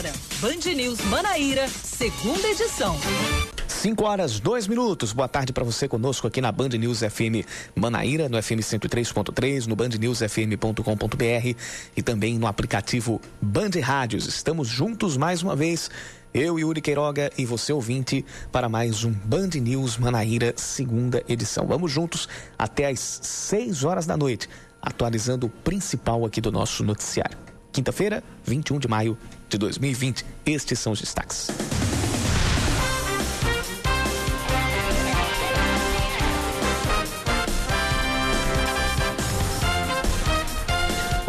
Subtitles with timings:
[0.00, 2.96] Agora, Band News Manaíra, segunda edição.
[3.68, 5.12] 5 horas, 2 minutos.
[5.12, 7.44] Boa tarde para você conosco aqui na Band News FM
[7.74, 11.54] Manaíra, no FM 103.3, no bandnewsfm.com.br
[11.94, 14.26] e também no aplicativo Band Rádios.
[14.26, 15.90] Estamos juntos mais uma vez,
[16.32, 21.66] eu, Yuri Queiroga e você ouvinte, para mais um Band News Manaíra, segunda edição.
[21.66, 22.26] Vamos juntos
[22.58, 24.48] até às 6 horas da noite,
[24.80, 27.36] atualizando o principal aqui do nosso noticiário.
[27.70, 29.18] Quinta-feira, 21 de maio
[29.50, 30.24] de 2020.
[30.46, 31.48] Estes são os destaques.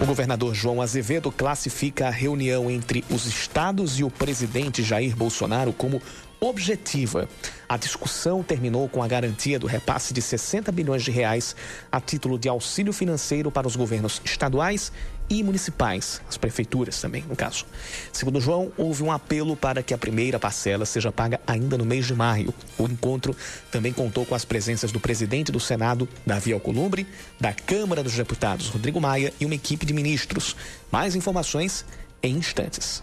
[0.01, 5.71] O governador João Azevedo classifica a reunião entre os estados e o presidente Jair Bolsonaro
[5.71, 6.01] como
[6.39, 7.29] objetiva.
[7.69, 11.55] A discussão terminou com a garantia do repasse de 60 bilhões de reais
[11.91, 14.91] a título de auxílio financeiro para os governos estaduais
[15.31, 17.65] e municipais, as prefeituras também, no caso.
[18.11, 22.05] Segundo João, houve um apelo para que a primeira parcela seja paga ainda no mês
[22.05, 22.53] de maio.
[22.77, 23.33] O encontro
[23.71, 27.07] também contou com as presenças do presidente do Senado, Davi Alcolumbre,
[27.39, 30.53] da Câmara dos Deputados, Rodrigo Maia, e uma equipe de ministros.
[30.91, 31.85] Mais informações
[32.21, 33.01] em instantes.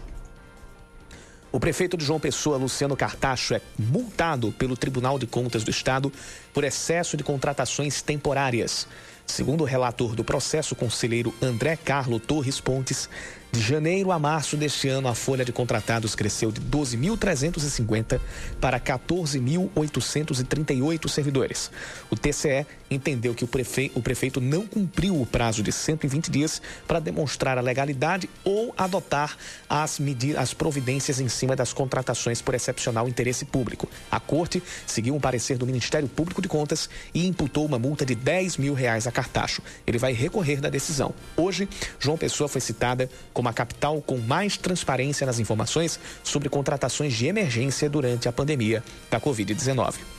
[1.51, 6.13] O prefeito de João Pessoa, Luciano Cartacho, é multado pelo Tribunal de Contas do Estado
[6.53, 8.87] por excesso de contratações temporárias.
[9.29, 13.07] Segundo o relator do processo, conselheiro André Carlo Torres Pontes,
[13.51, 18.21] de janeiro a março deste ano, a folha de contratados cresceu de 12.350
[18.61, 21.71] para 14.838 servidores.
[22.11, 23.91] O TCE entendeu que o, prefe...
[23.95, 29.35] o prefeito não cumpriu o prazo de 120 dias para demonstrar a legalidade ou adotar
[29.67, 33.89] as, medidas, as providências em cima das contratações por excepcional interesse público.
[34.11, 38.13] A corte seguiu um parecer do Ministério Público de Contas e imputou uma multa de
[38.13, 39.63] 10 mil reais a Cartacho.
[39.87, 41.15] Ele vai recorrer da decisão.
[41.35, 41.67] Hoje,
[41.99, 47.27] João Pessoa foi citada como a capital com mais transparência nas informações sobre contratações de
[47.27, 50.18] emergência durante a pandemia da Covid-19.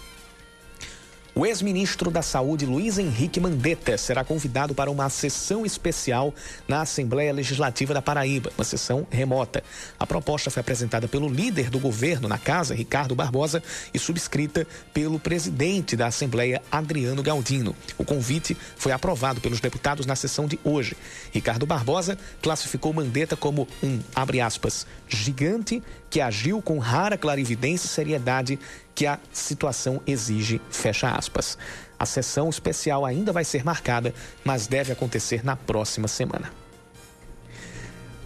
[1.33, 6.35] O ex-ministro da Saúde, Luiz Henrique Mandetta, será convidado para uma sessão especial
[6.67, 9.63] na Assembleia Legislativa da Paraíba, uma sessão remota.
[9.99, 13.63] A proposta foi apresentada pelo líder do governo na casa, Ricardo Barbosa,
[13.95, 17.77] e subscrita pelo presidente da Assembleia, Adriano Galdino.
[17.97, 20.97] O convite foi aprovado pelos deputados na sessão de hoje.
[21.31, 25.81] Ricardo Barbosa classificou Mandetta como um, abre aspas, gigante
[26.11, 28.59] que agiu com rara clarividência e seriedade
[29.01, 31.57] que a situação exige, fecha aspas.
[31.99, 34.13] A sessão especial ainda vai ser marcada,
[34.45, 36.53] mas deve acontecer na próxima semana.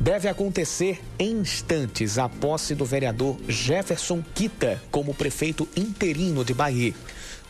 [0.00, 6.92] Deve acontecer em instantes a posse do vereador Jefferson Quita como prefeito interino de Bahia.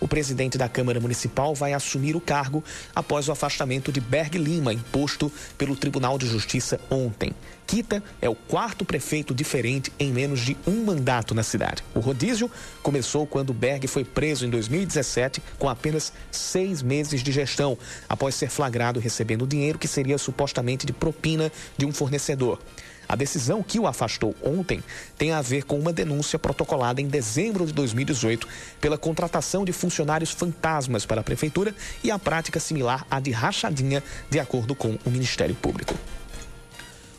[0.01, 2.63] O presidente da Câmara Municipal vai assumir o cargo
[2.95, 7.33] após o afastamento de Berg Lima, imposto pelo Tribunal de Justiça ontem.
[7.67, 11.83] Kita é o quarto prefeito diferente em menos de um mandato na cidade.
[11.95, 12.51] O rodízio
[12.83, 17.79] começou quando Berg foi preso em 2017 com apenas seis meses de gestão,
[18.09, 22.61] após ser flagrado recebendo dinheiro que seria supostamente de propina de um fornecedor.
[23.09, 24.83] A decisão que o afastou ontem
[25.17, 28.47] tem a ver com uma denúncia protocolada em dezembro de 2018
[28.81, 34.03] pela contratação de funcionários fantasmas para a prefeitura e a prática similar à de rachadinha,
[34.31, 35.95] de acordo com o Ministério Público.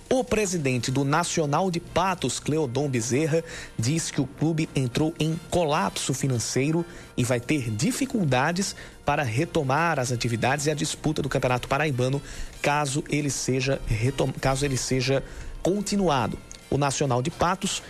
[0.07, 3.43] O presidente do Nacional de Patos, Cleodon Bezerra,
[3.77, 6.85] diz que o clube entrou em colapso financeiro
[7.17, 12.21] e vai ter dificuldades para retomar as atividades e a disputa do Campeonato Paraibano,
[12.61, 13.81] caso ele seja,
[14.39, 15.23] caso ele seja
[15.65, 16.37] continuado.
[16.69, 17.81] O Nacional de Patos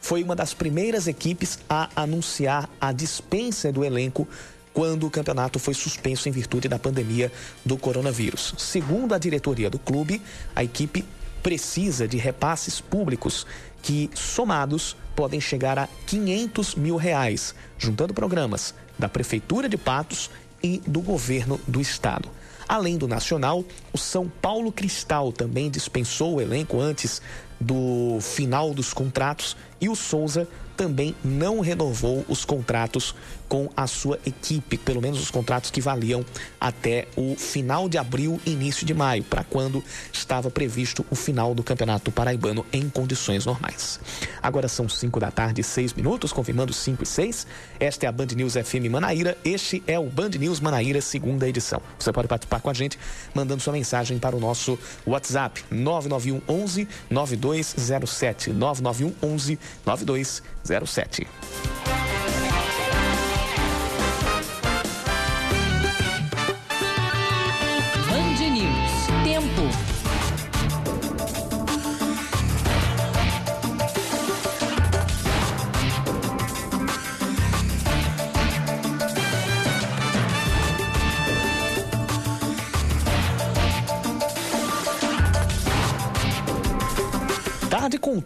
[0.00, 4.26] foi uma das primeiras equipes a anunciar a dispensa do elenco
[4.72, 7.30] quando o campeonato foi suspenso em virtude da pandemia
[7.62, 8.54] do coronavírus.
[8.56, 10.22] Segundo a diretoria do clube,
[10.56, 11.04] a equipe
[11.42, 13.46] precisa de repasses públicos
[13.82, 20.30] que, somados, podem chegar a 500 mil reais, juntando programas da Prefeitura de Patos
[20.62, 22.30] e do governo do estado.
[22.70, 27.20] Além do Nacional, o São Paulo Cristal também dispensou o elenco antes
[27.58, 30.46] do final dos contratos e o Souza
[30.76, 33.12] também não renovou os contratos
[33.50, 36.24] com a sua equipe, pelo menos os contratos que valiam
[36.60, 39.82] até o final de abril, início de maio, para quando
[40.12, 43.98] estava previsto o final do Campeonato Paraibano em condições normais.
[44.40, 47.46] Agora são 5 da tarde, 6 minutos, confirmando 5 e 6.
[47.80, 49.36] Esta é a Band News FM Manaíra.
[49.44, 51.82] Este é o Band News Manaíra, segunda edição.
[51.98, 52.96] Você pode participar com a gente
[53.34, 61.26] mandando sua mensagem para o nosso WhatsApp 991 11 9207 991 11 9207.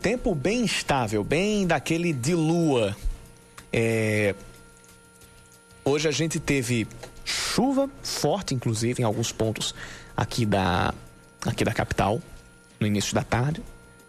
[0.05, 2.95] Tempo bem estável, bem daquele de lua.
[3.73, 4.35] É...
[5.83, 6.87] Hoje a gente teve
[7.25, 9.75] chuva forte, inclusive, em alguns pontos
[10.15, 10.93] aqui da,
[11.47, 12.21] aqui da capital,
[12.79, 13.62] no início da tarde.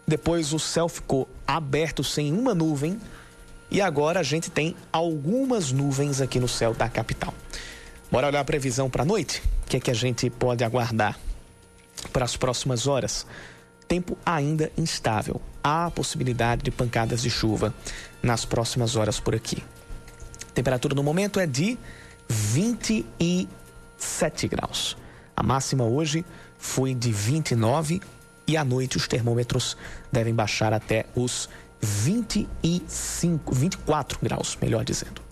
[0.05, 2.99] Depois o céu ficou aberto sem uma nuvem.
[3.71, 7.33] E agora a gente tem algumas nuvens aqui no céu da capital.
[8.11, 9.41] Bora olhar a previsão para a noite?
[9.63, 11.17] O que é que a gente pode aguardar
[12.11, 13.25] para as próximas horas?
[13.87, 15.41] Tempo ainda instável.
[15.63, 17.73] Há possibilidade de pancadas de chuva
[18.21, 19.63] nas próximas horas por aqui.
[20.53, 21.77] Temperatura no momento é de
[22.29, 24.97] 27 graus.
[25.35, 26.25] A máxima hoje
[26.57, 28.01] foi de 29
[28.47, 29.75] e à noite os termômetros
[30.11, 31.49] devem baixar até os
[31.81, 35.24] 25, 24 graus, melhor dizendo.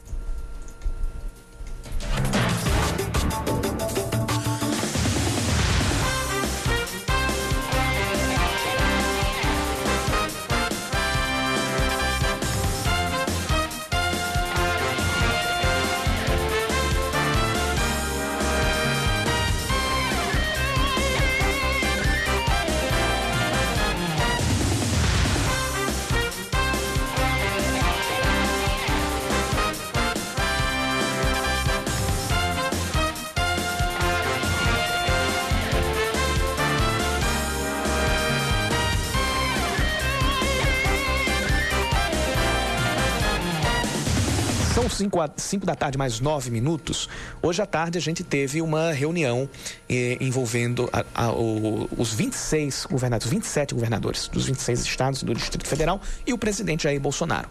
[45.09, 47.09] São 5 da tarde, mais 9 minutos.
[47.41, 49.49] Hoje à tarde a gente teve uma reunião
[49.89, 55.67] eh, envolvendo a, a, o, os 26 governadores, 27 governadores dos 26 estados do Distrito
[55.67, 57.49] Federal e o presidente Jair Bolsonaro.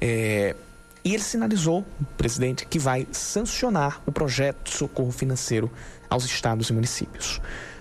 [0.00, 0.54] Eh,
[1.02, 1.84] e ele sinalizou,
[2.18, 5.70] presidente, que vai sancionar o projeto de socorro financeiro
[6.10, 7.40] aos estados e municípios.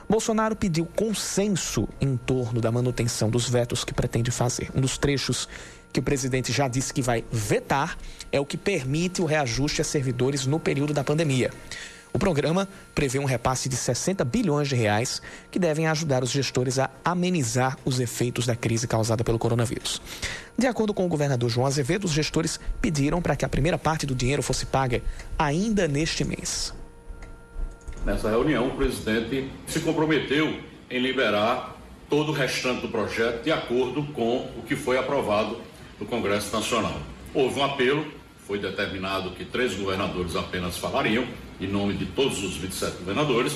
[0.10, 4.72] Bolsonaro pediu consenso em torno da manutenção dos vetos que pretende fazer.
[4.74, 5.48] Um dos trechos
[5.92, 7.98] que o presidente já disse que vai vetar
[8.32, 11.52] é o que permite o reajuste a servidores no período da pandemia.
[12.12, 15.22] O programa prevê um repasse de 60 bilhões de reais
[15.52, 20.02] que devem ajudar os gestores a amenizar os efeitos da crise causada pelo coronavírus.
[20.58, 24.08] De acordo com o governador João Azevedo, os gestores pediram para que a primeira parte
[24.08, 25.04] do dinheiro fosse paga
[25.38, 26.74] ainda neste mês.
[28.04, 30.60] Nessa reunião, o presidente se comprometeu
[30.90, 31.78] em liberar
[32.10, 35.62] todo o restante do projeto de acordo com o que foi aprovado
[36.00, 37.00] no Congresso Nacional.
[37.34, 38.06] Houve um apelo,
[38.48, 41.26] foi determinado que três governadores apenas falariam,
[41.60, 43.54] em nome de todos os 27 governadores,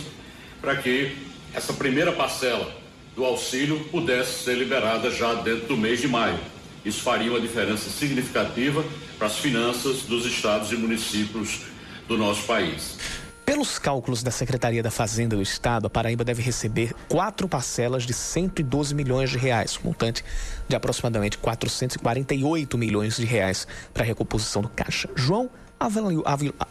[0.62, 1.16] para que
[1.54, 2.70] essa primeira parcela
[3.16, 6.40] do auxílio pudesse ser liberada já dentro do mês de maio.
[6.84, 8.84] Isso faria uma diferença significativa
[9.18, 11.62] para as finanças dos estados e municípios
[12.08, 12.98] do nosso país.
[13.46, 18.14] Pelos cálculos da Secretaria da Fazenda do Estado, a Paraíba deve receber quatro parcelas de
[18.14, 20.24] 112 milhões de reais, montante
[20.68, 25.10] de aproximadamente 448 milhões de reais para a recomposição do caixa.
[25.14, 26.24] João avaliou,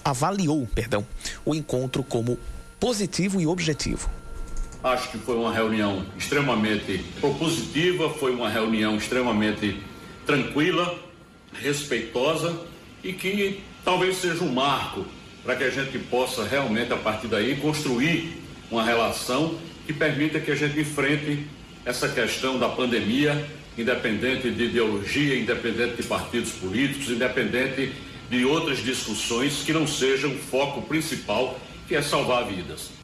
[0.02, 1.06] avaliou perdão,
[1.44, 2.38] o encontro como
[2.80, 4.08] positivo e objetivo.
[4.82, 9.80] Acho que foi uma reunião extremamente propositiva, foi uma reunião extremamente
[10.24, 10.98] tranquila,
[11.52, 12.58] respeitosa
[13.04, 15.04] e que talvez seja um marco
[15.44, 20.50] para que a gente possa realmente, a partir daí, construir uma relação que permita que
[20.50, 21.46] a gente enfrente
[21.84, 23.44] essa questão da pandemia,
[23.76, 27.92] independente de ideologia, independente de partidos políticos, independente
[28.30, 31.58] de outras discussões que não sejam o foco principal,
[31.88, 33.01] que é salvar vidas.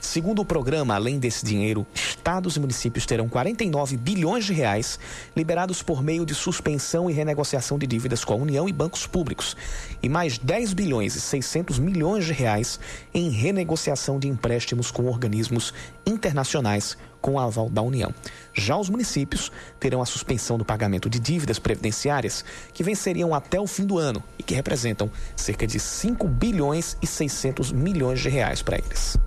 [0.00, 4.98] Segundo o programa, além desse dinheiro, estados e municípios terão 49 bilhões de reais
[5.36, 9.54] liberados por meio de suspensão e renegociação de dívidas com a União e bancos públicos,
[10.02, 12.80] e mais 10 bilhões e 600 milhões de reais
[13.12, 15.74] em renegociação de empréstimos com organismos
[16.06, 18.14] internacionais com aval da União.
[18.54, 22.42] Já os municípios terão a suspensão do pagamento de dívidas previdenciárias
[22.72, 27.06] que venceriam até o fim do ano e que representam cerca de 5 bilhões e
[27.06, 29.18] 600 milhões de reais para eles.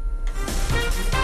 [0.45, 1.22] Bye.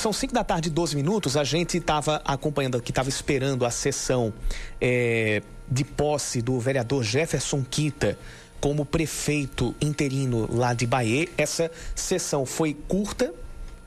[0.00, 1.36] São 5 da tarde e 12 minutos.
[1.36, 4.32] A gente estava acompanhando, que estava esperando a sessão
[4.80, 8.18] é, de posse do vereador Jefferson Quita
[8.60, 11.28] como prefeito interino lá de Bahia.
[11.36, 13.32] Essa sessão foi curta,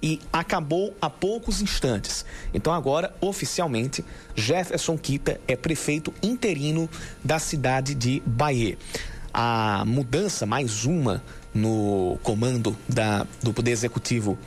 [0.01, 2.25] e acabou há poucos instantes.
[2.53, 4.03] Então agora, oficialmente,
[4.35, 6.89] Jefferson Quita é prefeito interino
[7.23, 8.77] da cidade de Bahia.
[9.33, 11.21] A mudança, mais uma,
[11.53, 14.37] no comando da, do Poder Executivo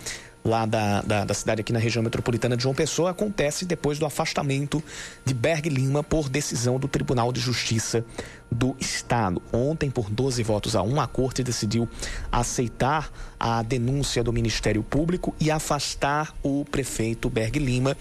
[0.44, 4.06] lá da, da, da, cidade aqui na região metropolitana de João Pessoa acontece depois do
[4.06, 4.82] afastamento
[5.24, 8.04] de Berg Lima por decisão do Tribunal de Justiça
[8.50, 9.40] do Estado.
[9.52, 11.88] Ontem, por 12 votos a 1, a Corte decidiu
[12.30, 17.96] aceitar a denúncia do Ministério Público e afastar o prefeito Berg Lima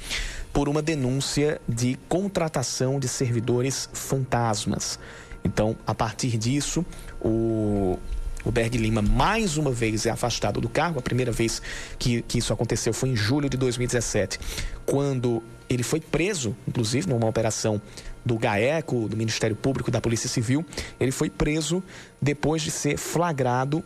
[0.51, 4.99] por uma denúncia de contratação de servidores fantasmas.
[5.43, 6.85] Então, a partir disso,
[7.19, 7.97] o
[8.43, 10.99] o Berg Lima, mais uma vez, é afastado do cargo.
[10.99, 11.61] A primeira vez
[11.97, 14.39] que, que isso aconteceu foi em julho de 2017,
[14.85, 17.81] quando ele foi preso, inclusive, numa operação
[18.25, 20.65] do GAECO, do Ministério Público, da Polícia Civil.
[20.99, 21.81] Ele foi preso
[22.21, 23.83] depois de ser flagrado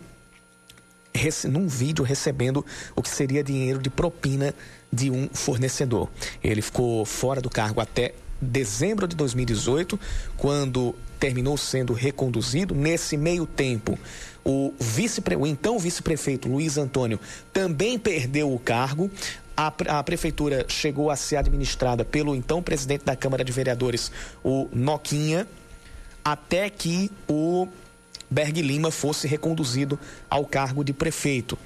[1.49, 4.53] num vídeo recebendo o que seria dinheiro de propina
[4.91, 6.09] de um fornecedor.
[6.43, 9.99] Ele ficou fora do cargo até dezembro de 2018,
[10.37, 12.75] quando terminou sendo reconduzido.
[12.75, 13.97] Nesse meio tempo,
[14.43, 17.19] o, vice, o então vice-prefeito Luiz Antônio
[17.51, 19.09] também perdeu o cargo.
[19.57, 24.11] A, a, prefeitura chegou a ser administrada pelo então presidente da Câmara de Vereadores,
[24.43, 25.47] o Noquinha,
[26.23, 27.67] até que o
[28.29, 29.97] Berg Lima fosse reconduzido
[30.29, 31.57] ao cargo de prefeito,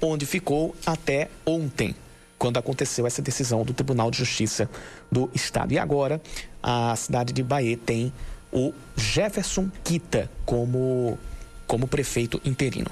[0.00, 1.94] onde ficou até ontem,
[2.38, 4.68] quando aconteceu essa decisão do Tribunal de Justiça
[5.10, 5.72] do Estado.
[5.72, 6.20] E agora
[6.62, 8.12] a cidade de Bahia tem
[8.52, 11.18] o Jefferson Quita como
[11.66, 12.90] como prefeito interino.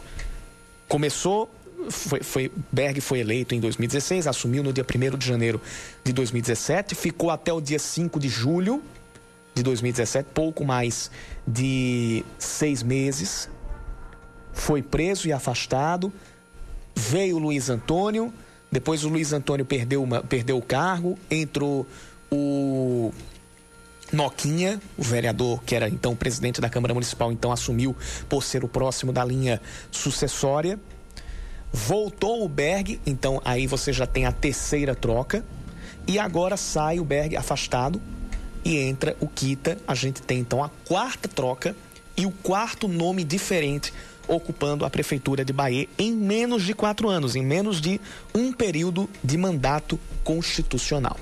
[0.89, 1.49] Começou,
[1.89, 5.61] foi, foi, Berg foi eleito em 2016, assumiu no dia 1 de janeiro
[6.03, 8.83] de 2017, ficou até o dia 5 de julho
[9.55, 11.11] de 2017, pouco mais
[11.47, 13.49] de seis meses.
[14.53, 16.13] Foi preso e afastado.
[16.97, 18.33] Veio Luiz Antônio,
[18.75, 21.87] depois o Luiz Antônio perdeu, uma, perdeu o cargo, entrou
[22.29, 23.13] o
[24.13, 27.95] Noquinha, o vereador que era então presidente da Câmara Municipal, então assumiu
[28.29, 29.63] por ser o próximo da linha
[29.93, 30.77] sucessória.
[31.73, 35.45] Voltou o Berg, então aí você já tem a terceira troca.
[36.05, 38.03] E agora sai o Berg afastado
[38.65, 39.79] e entra o Kita.
[39.87, 41.77] A gente tem então a quarta troca
[42.17, 43.93] e o quarto nome diferente
[44.29, 48.01] ocupando a prefeitura de Bahia em menos de quatro anos, em menos de
[48.35, 51.17] um período de mandato constitucional.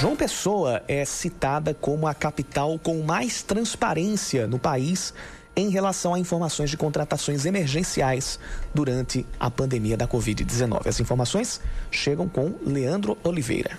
[0.00, 5.14] João Pessoa é citada como a capital com mais transparência no país
[5.56, 8.38] em relação a informações de contratações emergenciais
[8.74, 10.86] durante a pandemia da Covid-19.
[10.86, 13.78] As informações chegam com Leandro Oliveira.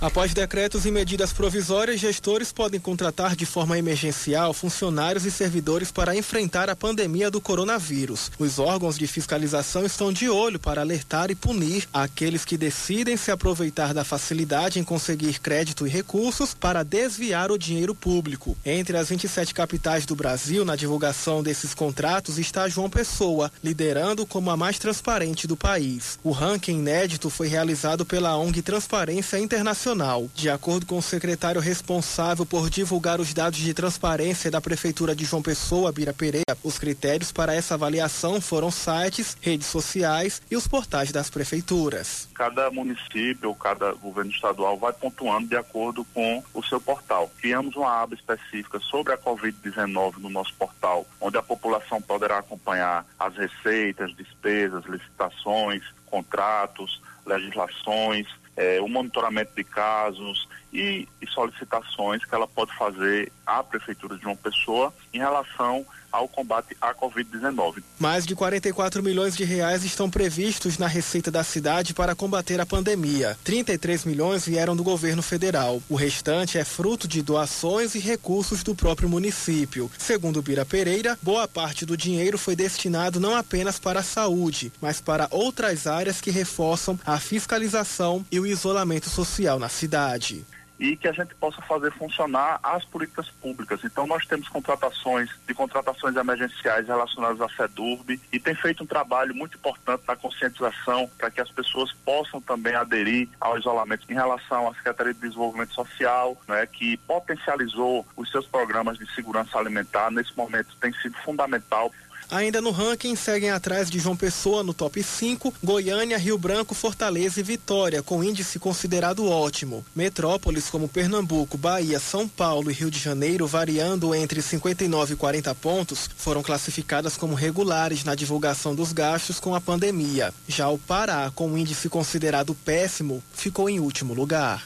[0.00, 6.16] Após decretos e medidas provisórias, gestores podem contratar de forma emergencial funcionários e servidores para
[6.16, 8.32] enfrentar a pandemia do coronavírus.
[8.38, 13.30] Os órgãos de fiscalização estão de olho para alertar e punir aqueles que decidem se
[13.30, 18.56] aproveitar da facilidade em conseguir crédito e recursos para desviar o dinheiro público.
[18.64, 24.50] Entre as 27 capitais do Brasil, na divulgação desses contratos está João Pessoa, liderando como
[24.50, 26.18] a mais transparente do país.
[26.24, 30.28] O ranking inédito foi realizado pela ONG Transparência Internacional Nacional.
[30.34, 35.24] De acordo com o secretário responsável por divulgar os dados de transparência da Prefeitura de
[35.24, 40.68] João Pessoa, Bira Pereira, os critérios para essa avaliação foram sites, redes sociais e os
[40.68, 42.28] portais das prefeituras.
[42.34, 47.28] Cada município, cada governo estadual vai pontuando de acordo com o seu portal.
[47.40, 53.04] Criamos uma aba específica sobre a Covid-19 no nosso portal, onde a população poderá acompanhar
[53.18, 58.26] as receitas, despesas, licitações, contratos, legislações,
[58.56, 64.26] é, o monitoramento de casos e, e, solicitações que ela pode fazer à Prefeitura de
[64.26, 67.82] uma pessoa em relação ao combate à Covid-19.
[67.98, 72.66] Mais de 44 milhões de reais estão previstos na receita da cidade para combater a
[72.66, 73.38] pandemia.
[73.44, 75.82] 33 milhões vieram do governo federal.
[75.88, 79.90] O restante é fruto de doações e recursos do próprio município.
[79.98, 85.00] Segundo Bira Pereira, boa parte do dinheiro foi destinado não apenas para a saúde, mas
[85.00, 90.44] para outras áreas que reforçam a fiscalização e o isolamento social na cidade
[90.80, 93.84] e que a gente possa fazer funcionar as políticas públicas.
[93.84, 99.34] Então nós temos contratações de contratações emergenciais relacionadas à SEDURB e tem feito um trabalho
[99.34, 104.68] muito importante na conscientização para que as pessoas possam também aderir ao isolamento em relação
[104.68, 110.10] à Secretaria de Desenvolvimento Social, né, que potencializou os seus programas de segurança alimentar.
[110.10, 111.92] Nesse momento tem sido fundamental
[112.30, 117.40] Ainda no ranking, seguem atrás de João Pessoa no top 5, Goiânia, Rio Branco, Fortaleza
[117.40, 119.84] e Vitória, com índice considerado ótimo.
[119.96, 125.54] Metrópoles como Pernambuco, Bahia, São Paulo e Rio de Janeiro, variando entre 59 e 40
[125.56, 130.32] pontos, foram classificadas como regulares na divulgação dos gastos com a pandemia.
[130.46, 134.64] Já o Pará, com índice considerado péssimo, ficou em último lugar.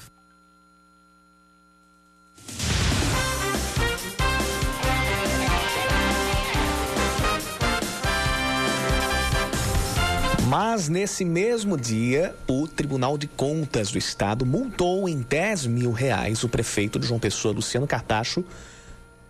[10.48, 16.44] Mas nesse mesmo dia, o Tribunal de Contas do Estado multou em 10 mil reais
[16.44, 18.44] o prefeito de João Pessoa, Luciano Cartacho,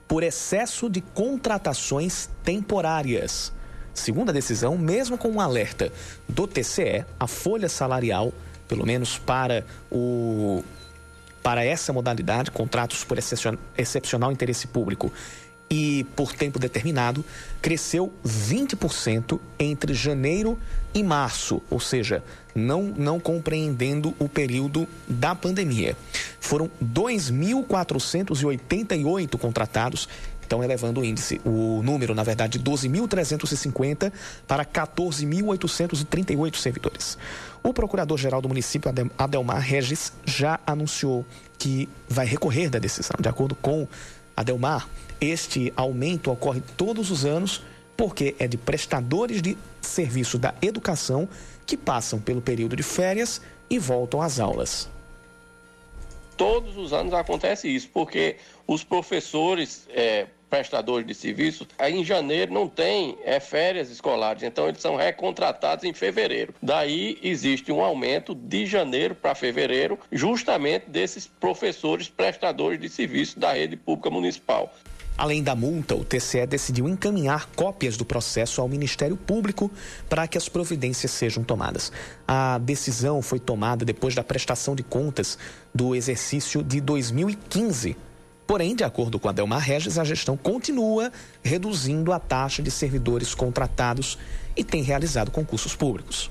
[0.09, 3.53] por excesso de contratações temporárias.
[3.95, 5.93] Segundo a decisão, mesmo com um alerta
[6.29, 8.33] do TCE, a folha salarial,
[8.67, 10.65] pelo menos para o
[11.45, 13.19] para essa modalidade, contratos por
[13.77, 15.13] excepcional interesse público
[15.71, 17.25] e por tempo determinado,
[17.61, 20.59] cresceu 20% entre janeiro
[20.93, 22.23] e março, ou seja,
[22.55, 25.97] não, não compreendendo o período da pandemia.
[26.39, 30.07] Foram 2.488 contratados,
[30.47, 34.13] então elevando o índice, o número, na verdade, de 12.350
[34.47, 37.19] para 14.838 servidores.
[37.63, 41.25] O procurador-geral do município, Adelmar Regis, já anunciou
[41.59, 43.17] que vai recorrer da decisão.
[43.19, 43.89] De acordo com
[44.37, 44.89] Adelmar,
[45.21, 47.63] este aumento ocorre todos os anos
[47.97, 51.29] porque é de prestadores de serviço da educação
[51.67, 53.41] que passam pelo período de férias
[53.71, 54.89] e voltam às aulas.
[56.37, 62.69] Todos os anos acontece isso, porque os professores é, prestadores de serviço, em janeiro não
[62.69, 66.55] tem é, férias escolares, então eles são recontratados em fevereiro.
[66.63, 73.53] Daí existe um aumento de janeiro para fevereiro, justamente desses professores prestadores de serviço da
[73.53, 74.73] rede pública municipal.
[75.17, 79.71] Além da multa, o TCE decidiu encaminhar cópias do processo ao Ministério Público
[80.09, 81.93] para que as providências sejam tomadas.
[82.27, 85.39] A decisão foi tomada depois da prestação de contas
[85.73, 87.97] do exercício de 2015.
[88.45, 94.19] Porém, de acordo com Adelmar Regis, a gestão continua reduzindo a taxa de servidores contratados
[94.57, 96.31] e tem realizado concursos públicos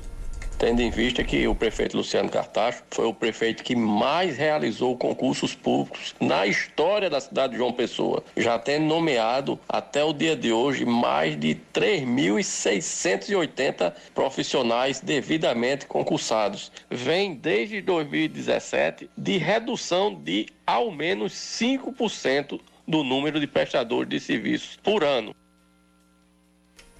[0.63, 5.53] tendo em vista que o prefeito Luciano Cartacho foi o prefeito que mais realizou concursos
[5.53, 10.53] públicos na história da cidade de João Pessoa, já tendo nomeado até o dia de
[10.53, 16.71] hoje mais de 3.680 profissionais devidamente concursados.
[16.89, 24.79] Vem desde 2017 de redução de ao menos 5% do número de prestadores de serviços
[24.81, 25.35] por ano.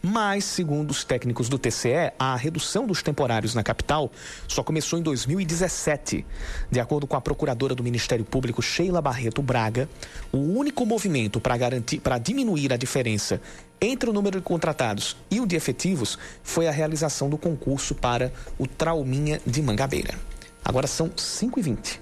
[0.05, 4.11] Mas, segundo os técnicos do TCE, a redução dos temporários na capital
[4.49, 6.25] só começou em 2017.
[6.69, 9.87] De acordo com a procuradora do Ministério Público, Sheila Barreto Braga,
[10.29, 13.39] o único movimento para garantir, para diminuir a diferença
[13.79, 18.33] entre o número de contratados e o de efetivos foi a realização do concurso para
[18.59, 20.15] o Trauminha de Mangabeira.
[20.65, 21.99] Agora são 5h20.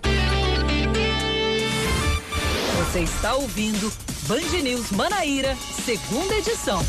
[2.79, 3.93] Você está ouvindo
[4.27, 6.83] Band News Manaíra, segunda edição.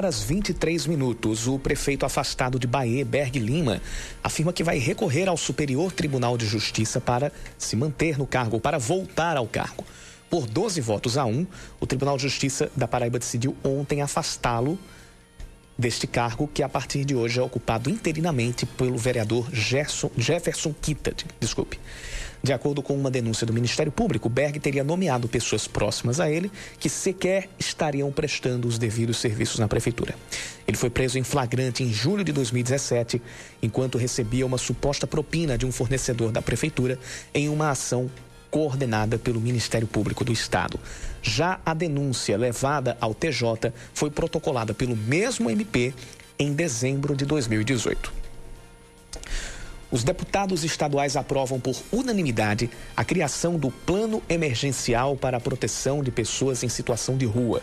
[0.00, 1.46] Horas 23 minutos.
[1.46, 3.82] O prefeito afastado de Bahia, Berg Lima,
[4.24, 8.78] afirma que vai recorrer ao Superior Tribunal de Justiça para se manter no cargo, para
[8.78, 9.84] voltar ao cargo.
[10.30, 11.46] Por 12 votos a 1,
[11.78, 14.78] o Tribunal de Justiça da Paraíba decidiu ontem afastá-lo
[15.80, 21.14] deste cargo, que a partir de hoje é ocupado interinamente pelo vereador Gerson, Jefferson Kita.
[21.40, 21.80] Desculpe.
[22.42, 26.50] De acordo com uma denúncia do Ministério Público, Berg teria nomeado pessoas próximas a ele
[26.78, 30.14] que sequer estariam prestando os devidos serviços na prefeitura.
[30.66, 33.20] Ele foi preso em flagrante em julho de 2017,
[33.62, 36.98] enquanto recebia uma suposta propina de um fornecedor da prefeitura
[37.34, 38.10] em uma ação
[38.50, 40.78] coordenada pelo Ministério Público do Estado.
[41.22, 45.94] Já a denúncia levada ao TJ foi protocolada pelo mesmo MP
[46.38, 48.20] em dezembro de 2018.
[49.90, 56.12] Os deputados estaduais aprovam por unanimidade a criação do Plano Emergencial para a Proteção de
[56.12, 57.60] Pessoas em Situação de Rua.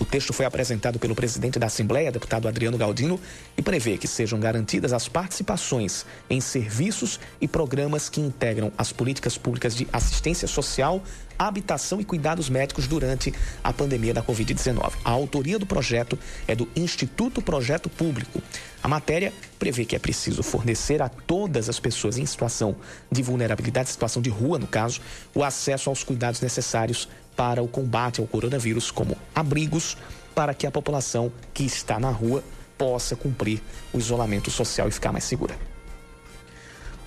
[0.00, 3.20] O texto foi apresentado pelo presidente da Assembleia, deputado Adriano Galdino,
[3.54, 9.36] e prevê que sejam garantidas as participações em serviços e programas que integram as políticas
[9.36, 11.02] públicas de assistência social,
[11.38, 13.32] habitação e cuidados médicos durante
[13.62, 14.90] a pandemia da Covid-19.
[15.04, 18.42] A autoria do projeto é do Instituto Projeto Público.
[18.82, 22.74] A matéria prevê que é preciso fornecer a todas as pessoas em situação
[23.12, 25.02] de vulnerabilidade, situação de rua, no caso,
[25.34, 27.06] o acesso aos cuidados necessários
[27.40, 29.96] para o combate ao coronavírus, como abrigos,
[30.34, 32.44] para que a população que está na rua
[32.76, 33.62] possa cumprir
[33.94, 35.58] o isolamento social e ficar mais segura.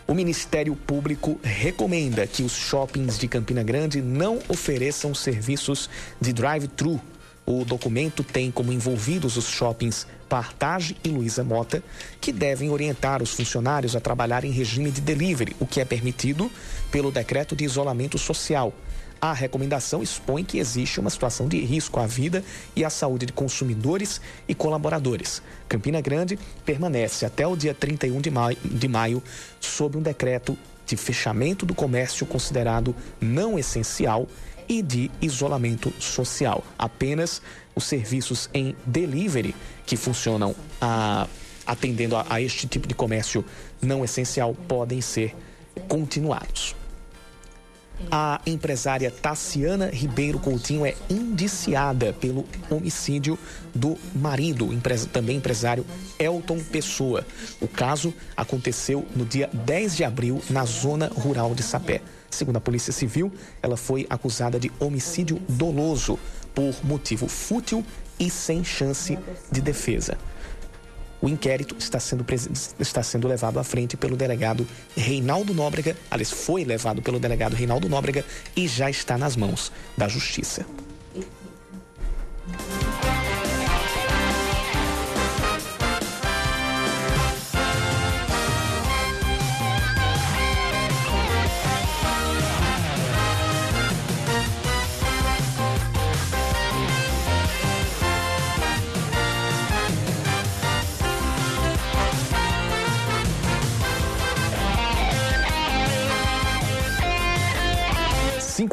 [0.07, 5.87] O Ministério Público recomenda que os shoppings de Campina Grande não ofereçam serviços
[6.19, 6.99] de drive-thru.
[7.45, 11.83] O documento tem como envolvidos os shoppings Partage e Luiza Mota,
[12.19, 16.49] que devem orientar os funcionários a trabalhar em regime de delivery, o que é permitido
[16.89, 18.73] pelo decreto de isolamento social.
[19.23, 22.43] A recomendação expõe que existe uma situação de risco à vida
[22.75, 25.41] e à saúde de consumidores e colaboradores.
[25.69, 29.23] Campina Grande permanece até o dia 31 de maio, de maio
[29.61, 34.27] sob um decreto de fechamento do comércio considerado não essencial
[34.67, 36.61] e de isolamento social.
[36.77, 37.41] Apenas
[37.73, 39.55] os serviços em delivery
[39.85, 41.29] que funcionam a,
[41.65, 43.45] atendendo a, a este tipo de comércio
[43.81, 45.33] não essencial podem ser
[45.87, 46.75] continuados.
[48.11, 53.37] A empresária Tassiana Ribeiro Coutinho é indiciada pelo homicídio
[53.73, 54.69] do marido,
[55.11, 55.85] também empresário
[56.19, 57.25] Elton Pessoa.
[57.61, 62.01] O caso aconteceu no dia 10 de abril na zona rural de Sapé.
[62.29, 66.19] Segundo a Polícia Civil, ela foi acusada de homicídio doloso
[66.53, 67.85] por motivo fútil
[68.19, 69.17] e sem chance
[69.51, 70.17] de defesa.
[71.23, 72.25] O inquérito está sendo,
[72.77, 77.87] está sendo levado à frente pelo delegado Reinaldo Nóbrega, aliás, foi levado pelo delegado Reinaldo
[77.87, 78.25] Nóbrega
[78.57, 80.65] e já está nas mãos da Justiça.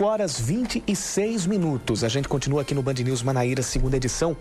[0.01, 2.03] 5 horas 26 minutos.
[2.03, 4.35] A gente continua aqui no Band News Manaíra, segunda edição,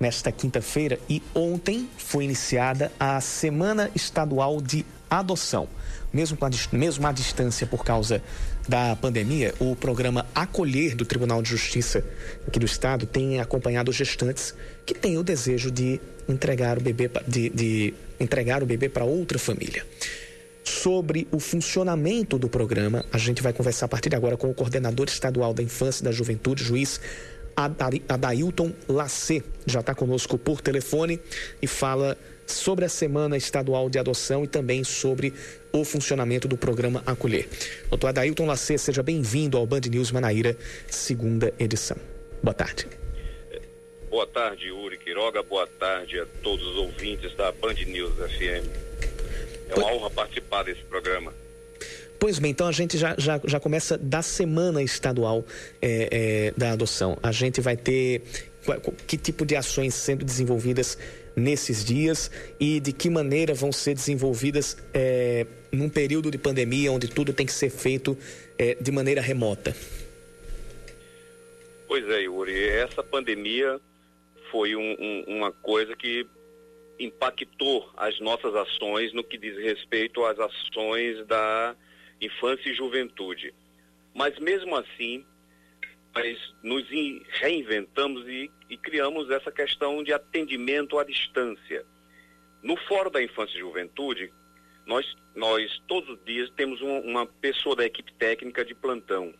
[0.00, 0.98] nesta quinta-feira.
[1.10, 5.68] E ontem foi iniciada a Semana Estadual de Adoção.
[6.10, 8.22] Mesmo, a, mesmo à distância por causa
[8.66, 12.02] da pandemia, o programa Acolher do Tribunal de Justiça
[12.46, 14.54] aqui do Estado tem acompanhado gestantes
[14.86, 19.38] que têm o desejo de entregar o bebê, de, de entregar o bebê para outra
[19.38, 19.84] família
[20.68, 23.04] sobre o funcionamento do programa.
[23.12, 26.04] A gente vai conversar a partir de agora com o coordenador estadual da Infância e
[26.04, 27.00] da Juventude, juiz
[28.08, 29.42] Adailton Lacê.
[29.66, 31.18] Já está conosco por telefone
[31.60, 35.32] e fala sobre a Semana Estadual de Adoção e também sobre
[35.72, 37.48] o funcionamento do programa Acolher.
[37.88, 41.96] Doutor Adailton Lacê, seja bem-vindo ao Band News Manaíra, segunda edição.
[42.42, 42.86] Boa tarde.
[44.08, 45.42] Boa tarde, Yuri Quiroga.
[45.42, 48.87] Boa tarde a todos os ouvintes da Band News FM.
[49.68, 51.32] É uma honra participar desse programa.
[52.18, 55.44] Pois bem, então a gente já, já, já começa da semana estadual
[55.80, 57.16] é, é, da adoção.
[57.22, 58.22] A gente vai ter
[59.06, 60.98] que tipo de ações sendo desenvolvidas
[61.36, 67.08] nesses dias e de que maneira vão ser desenvolvidas é, num período de pandemia onde
[67.08, 68.18] tudo tem que ser feito
[68.58, 69.74] é, de maneira remota.
[71.86, 73.80] Pois é, Yuri, essa pandemia
[74.50, 76.26] foi um, um, uma coisa que
[76.98, 81.76] impactou as nossas ações no que diz respeito às ações da
[82.20, 83.54] infância e juventude.
[84.14, 85.24] Mas mesmo assim,
[86.14, 86.84] nós nos
[87.40, 91.84] reinventamos e, e criamos essa questão de atendimento à distância.
[92.62, 94.32] No Fórum da Infância e Juventude,
[94.84, 99.32] nós, nós todos os dias temos um, uma pessoa da equipe técnica de plantão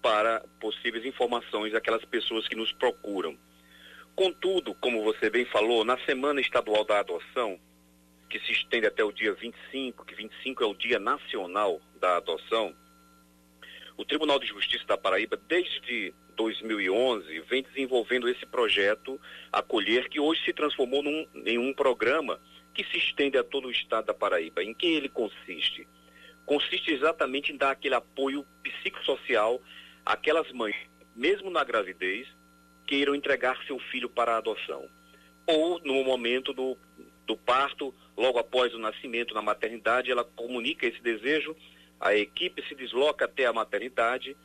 [0.00, 3.36] para possíveis informações daquelas pessoas que nos procuram.
[4.14, 7.58] Contudo, como você bem falou, na Semana Estadual da Adoção,
[8.30, 12.74] que se estende até o dia 25, que 25 é o Dia Nacional da Adoção,
[13.96, 19.20] o Tribunal de Justiça da Paraíba, desde 2011, vem desenvolvendo esse projeto
[19.52, 22.40] Acolher, que hoje se transformou num, em um programa
[22.72, 24.62] que se estende a todo o estado da Paraíba.
[24.62, 25.86] Em que ele consiste?
[26.46, 29.60] Consiste exatamente em dar aquele apoio psicossocial
[30.04, 30.76] àquelas mães,
[31.16, 32.28] mesmo na gravidez,
[32.86, 34.88] queiram entregar seu filho para a adoção.
[35.46, 36.76] Ou no momento do,
[37.26, 41.54] do parto, logo após o nascimento na maternidade, ela comunica esse desejo,
[42.00, 44.36] a equipe se desloca até a maternidade,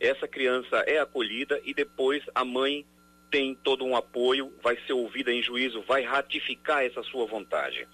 [0.00, 2.86] essa criança é acolhida e depois a mãe
[3.30, 7.86] tem todo um apoio, vai ser ouvida em juízo, vai ratificar essa sua vontade.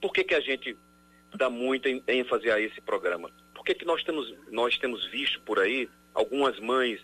[0.00, 0.76] Por que, que a gente
[1.34, 3.30] dá muita ênfase a esse programa?
[3.54, 7.00] Porque que nós temos, nós temos visto por aí algumas mães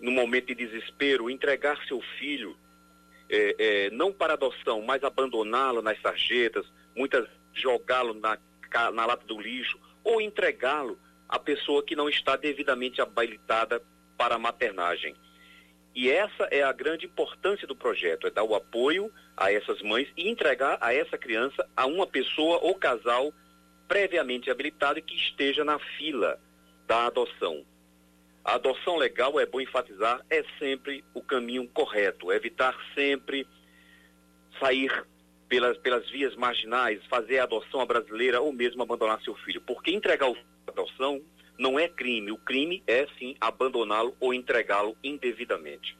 [0.00, 2.56] no momento de desespero, entregar seu filho,
[3.28, 8.38] é, é, não para adoção, mas abandoná-lo nas sarjetas, muitas jogá-lo na,
[8.92, 13.82] na lata do lixo, ou entregá-lo à pessoa que não está devidamente habilitada
[14.16, 15.14] para a maternagem.
[15.94, 20.08] E essa é a grande importância do projeto, é dar o apoio a essas mães
[20.16, 23.32] e entregar a essa criança a uma pessoa ou casal
[23.88, 26.38] previamente habilitado que esteja na fila
[26.86, 27.64] da adoção.
[28.48, 33.46] A adoção legal, é bom enfatizar, é sempre o caminho correto, evitar sempre
[34.58, 34.90] sair
[35.46, 39.60] pelas, pelas vias marginais, fazer a adoção à brasileira ou mesmo abandonar seu filho.
[39.60, 41.20] Porque entregar o adoção
[41.58, 42.32] não é crime.
[42.32, 45.94] O crime é sim abandoná-lo ou entregá-lo indevidamente.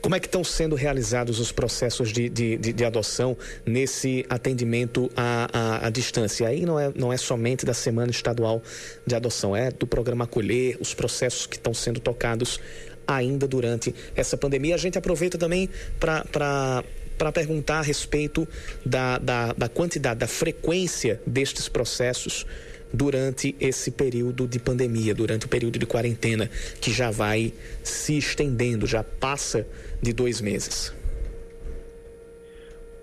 [0.00, 5.10] Como é que estão sendo realizados os processos de, de, de, de adoção nesse atendimento
[5.16, 6.46] à, à, à, distância?
[6.46, 8.62] Aí não é, não é somente da Semana Estadual
[9.06, 12.60] de Adoção, é do programa Acolher, os processos que estão sendo tocados
[13.06, 14.74] ainda durante essa pandemia.
[14.74, 16.84] A gente aproveita também para
[17.16, 18.46] para perguntar a respeito
[18.84, 22.46] da, da, da quantidade, da frequência destes processos
[22.92, 26.48] durante esse período de pandemia, durante o período de quarentena,
[26.80, 29.66] que já vai se estendendo, já passa
[30.02, 30.94] de dois meses.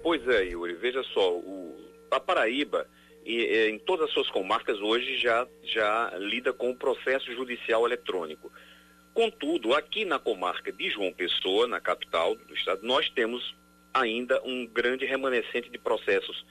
[0.02, 1.76] Pois é, Yuri, veja só, o,
[2.12, 2.88] a Paraíba,
[3.26, 8.52] e, em todas as suas comarcas hoje já, já lida com o processo judicial eletrônico.
[9.13, 13.56] Contudo, aqui na comarca de João Pessoa, na capital do estado, nós temos
[13.93, 16.43] ainda um grande remanescente de processos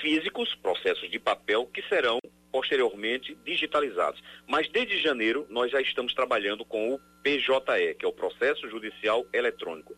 [0.00, 2.18] físicos, processos de papel, que serão
[2.56, 4.22] posteriormente digitalizados.
[4.48, 9.26] Mas desde janeiro nós já estamos trabalhando com o PJE, que é o Processo Judicial
[9.30, 9.94] Eletrônico.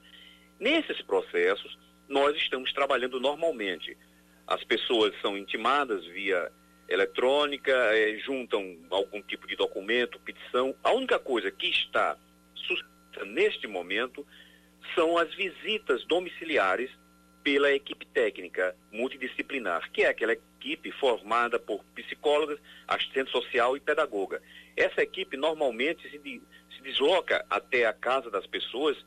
[0.59, 3.97] Nesses processos, nós estamos trabalhando normalmente.
[4.45, 6.51] As pessoas são intimadas via
[6.89, 10.75] eletrônica, eh, juntam algum tipo de documento, petição.
[10.83, 12.17] A única coisa que está
[12.57, 14.27] suspensa neste momento
[14.97, 16.91] são as visitas domiciliares
[17.49, 24.43] pela equipe técnica multidisciplinar, que é aquela equipe formada por psicólogas, assistente social e pedagoga.
[24.77, 26.43] Essa equipe normalmente se, de,
[26.77, 28.99] se desloca até a casa das pessoas,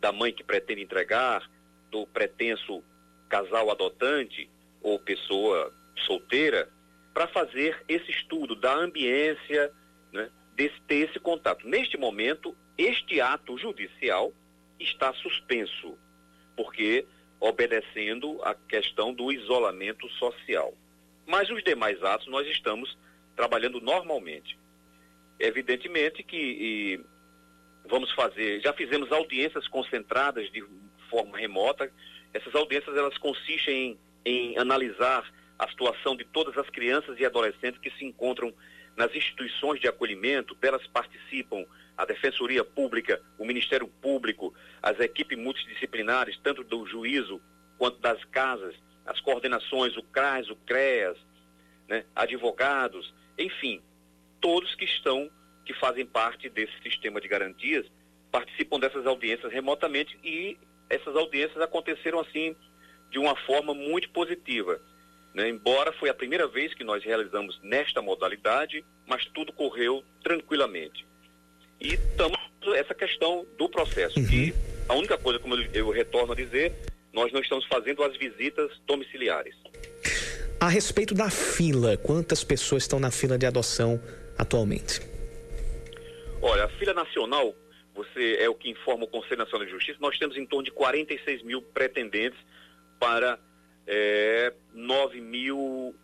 [0.00, 1.48] da mãe que pretende entregar,
[1.88, 2.82] do pretenso
[3.28, 4.50] casal adotante
[4.82, 5.72] ou pessoa
[6.04, 6.68] solteira,
[7.14, 9.72] para fazer esse estudo da ambiência,
[10.12, 11.64] né, desse, ter esse contato.
[11.68, 14.32] Neste momento, este ato judicial
[14.80, 15.96] está suspenso,
[16.56, 17.06] porque
[17.42, 20.72] obedecendo a questão do isolamento social.
[21.26, 22.96] Mas os demais atos nós estamos
[23.34, 24.56] trabalhando normalmente.
[25.40, 27.04] Evidentemente que
[27.84, 30.64] vamos fazer, já fizemos audiências concentradas de
[31.10, 31.92] forma remota.
[32.32, 35.28] Essas audiências elas consistem em, em analisar
[35.58, 38.54] a situação de todas as crianças e adolescentes que se encontram
[38.96, 41.66] nas instituições de acolhimento, delas participam
[42.02, 47.40] a Defensoria Pública, o Ministério Público, as equipes multidisciplinares, tanto do juízo
[47.78, 48.74] quanto das casas,
[49.06, 51.16] as coordenações, o CRAS, o CREAS,
[51.88, 53.80] né, advogados, enfim,
[54.40, 55.30] todos que estão,
[55.64, 57.86] que fazem parte desse sistema de garantias,
[58.32, 60.58] participam dessas audiências remotamente e
[60.90, 62.56] essas audiências aconteceram assim
[63.10, 64.80] de uma forma muito positiva.
[65.32, 65.48] Né?
[65.48, 71.11] Embora foi a primeira vez que nós realizamos nesta modalidade, mas tudo correu tranquilamente.
[71.82, 72.38] E estamos
[72.76, 74.26] essa questão do processo, uhum.
[74.26, 74.54] que
[74.88, 76.72] a única coisa, como eu, eu retorno a dizer,
[77.12, 79.56] nós não estamos fazendo as visitas domiciliares.
[80.60, 84.00] A respeito da fila, quantas pessoas estão na fila de adoção
[84.38, 85.00] atualmente?
[86.40, 87.52] Olha, a fila nacional,
[87.94, 90.70] você é o que informa o Conselho Nacional de Justiça, nós temos em torno de
[90.70, 92.38] 46 mil pretendentes
[93.00, 93.40] para
[93.88, 95.94] é, 9 mil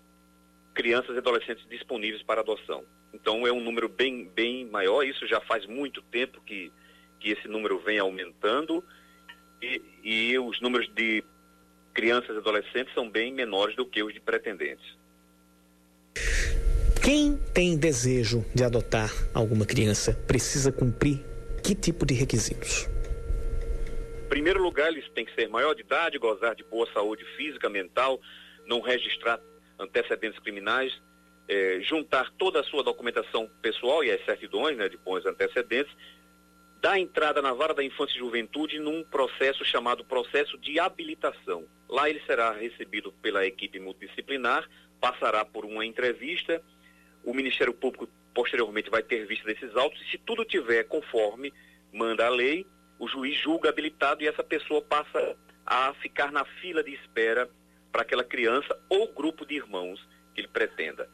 [0.74, 2.84] crianças e adolescentes disponíveis para adoção.
[3.12, 6.70] Então é um número bem, bem maior, isso já faz muito tempo que,
[7.18, 8.84] que esse número vem aumentando
[9.62, 11.24] e, e os números de
[11.94, 14.96] crianças e adolescentes são bem menores do que os de pretendentes.
[17.02, 21.24] Quem tem desejo de adotar alguma criança precisa cumprir
[21.62, 22.88] que tipo de requisitos?
[24.24, 27.68] Em primeiro lugar, eles têm que ser maior de idade, gozar de boa saúde física,
[27.68, 28.20] mental,
[28.66, 29.40] não registrar
[29.78, 30.92] antecedentes criminais,
[31.48, 35.92] eh, juntar toda a sua documentação pessoal e as certidões né, de bons antecedentes,
[36.80, 41.66] dar entrada na vara da infância e juventude num processo chamado processo de habilitação.
[41.88, 44.68] Lá ele será recebido pela equipe multidisciplinar,
[45.00, 46.62] passará por uma entrevista,
[47.24, 51.52] o Ministério Público posteriormente vai ter vista desses autos e se tudo tiver conforme
[51.92, 52.66] manda a lei,
[52.98, 57.48] o juiz julga habilitado e essa pessoa passa a ficar na fila de espera
[57.90, 61.08] para aquela criança ou grupo de irmãos que ele pretenda.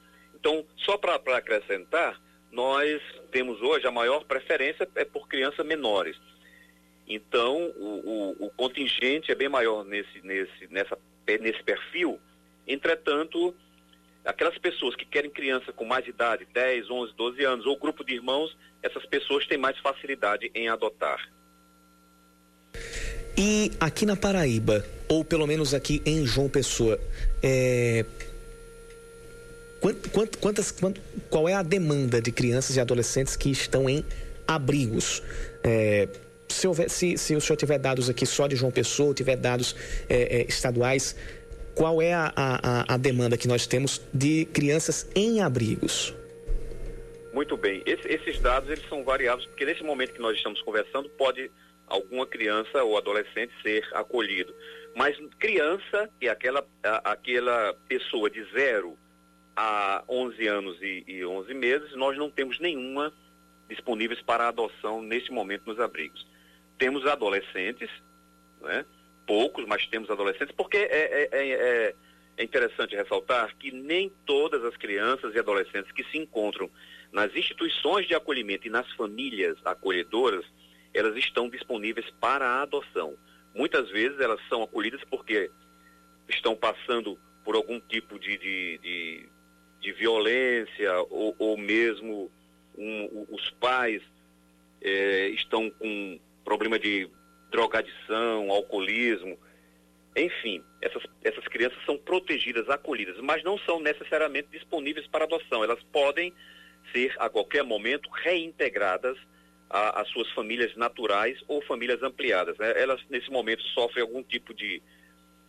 [0.45, 2.21] Então, só para acrescentar,
[2.53, 3.01] nós
[3.33, 6.19] temos hoje a maior preferência é por crianças menores.
[7.09, 12.21] Então, o, o, o contingente é bem maior nesse, nesse, nessa, nesse perfil.
[12.69, 13.55] Entretanto,
[14.23, 18.13] aquelas pessoas que querem criança com mais idade, 10, 11, 12 anos, ou grupo de
[18.13, 21.27] irmãos, essas pessoas têm mais facilidade em adotar.
[23.35, 27.01] E aqui na Paraíba, ou pelo menos aqui em João Pessoa,
[27.43, 28.05] é...
[29.85, 30.97] Quant, quantas, quant,
[31.29, 34.03] qual é a demanda de crianças e adolescentes que estão em
[34.49, 35.23] abrigos?
[35.63, 36.09] É...
[36.49, 39.77] Se, houver, se, se, o senhor tiver dados aqui só de João Pessoa, tiver dados
[40.09, 41.15] é, é, estaduais,
[41.75, 46.15] qual é a, a, a, demanda que nós temos de crianças em abrigos?
[47.35, 47.83] Muito bem.
[47.85, 51.51] Esse, esses dados eles são variados, porque nesse momento que nós estamos conversando, pode
[51.89, 54.55] alguma criança ou adolescente ser acolhido.
[54.97, 58.97] Mas criança, que é aquela, a, aquela pessoa de 0
[59.57, 63.13] a 11 anos e, e 11 meses, nós não temos nenhuma
[63.69, 66.27] disponíveis para adoção neste momento nos abrigos.
[66.79, 67.89] Temos adolescentes,
[68.61, 68.85] né?
[69.27, 71.95] poucos, mas temos adolescentes, porque é, é, é,
[72.37, 76.71] é interessante ressaltar que nem todas as crianças e adolescentes que se encontram
[77.13, 80.45] nas instituições de acolhimento e nas famílias acolhedoras,
[80.93, 83.17] elas estão disponíveis para a adoção.
[83.55, 85.51] Muitas vezes elas são acolhidas porque
[86.29, 89.29] estão passando por algum tipo de, de, de,
[89.85, 92.33] de violência ou, ou mesmo
[92.77, 94.03] um, os pais
[94.81, 97.09] é, estão com problema de
[97.51, 99.39] drogadição, alcoolismo,
[100.17, 105.63] enfim, essas, essas crianças são protegidas, acolhidas, mas não são necessariamente disponíveis para adoção.
[105.63, 106.33] Elas podem
[106.91, 109.19] ser, a qualquer momento, reintegradas
[109.69, 112.57] às suas famílias naturais ou famílias ampliadas.
[112.57, 112.81] Né?
[112.81, 114.81] Elas, nesse momento, sofrem algum tipo de,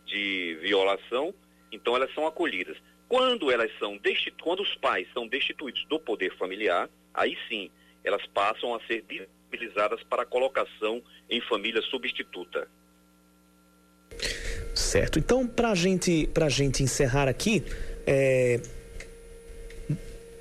[0.04, 1.32] de violação,
[1.72, 2.76] então elas são acolhidas.
[3.08, 4.42] Quando elas são destitu...
[4.42, 7.70] quando os pais são destituídos do poder familiar, aí sim,
[8.04, 12.68] elas passam a ser disponibilizadas para colocação em família substituta.
[14.74, 15.18] Certo.
[15.18, 17.62] Então, para gente, a gente encerrar aqui,
[18.06, 18.60] é...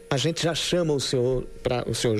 [0.09, 2.17] a gente já chama o senhor, pra, o senhor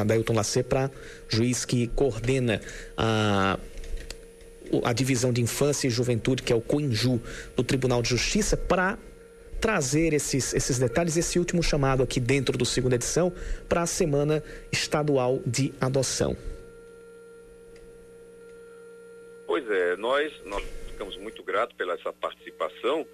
[0.00, 0.90] Adailton Lacê para
[1.28, 2.60] juiz que coordena
[2.96, 3.58] a,
[4.84, 7.20] a divisão de infância e juventude, que é o COINJU,
[7.56, 8.98] do Tribunal de Justiça, para
[9.60, 13.32] trazer esses, esses detalhes, esse último chamado aqui dentro do segunda edição
[13.68, 16.36] para a Semana Estadual de Adoção.
[19.46, 23.06] Pois é, nós, nós ficamos muito gratos pela essa participação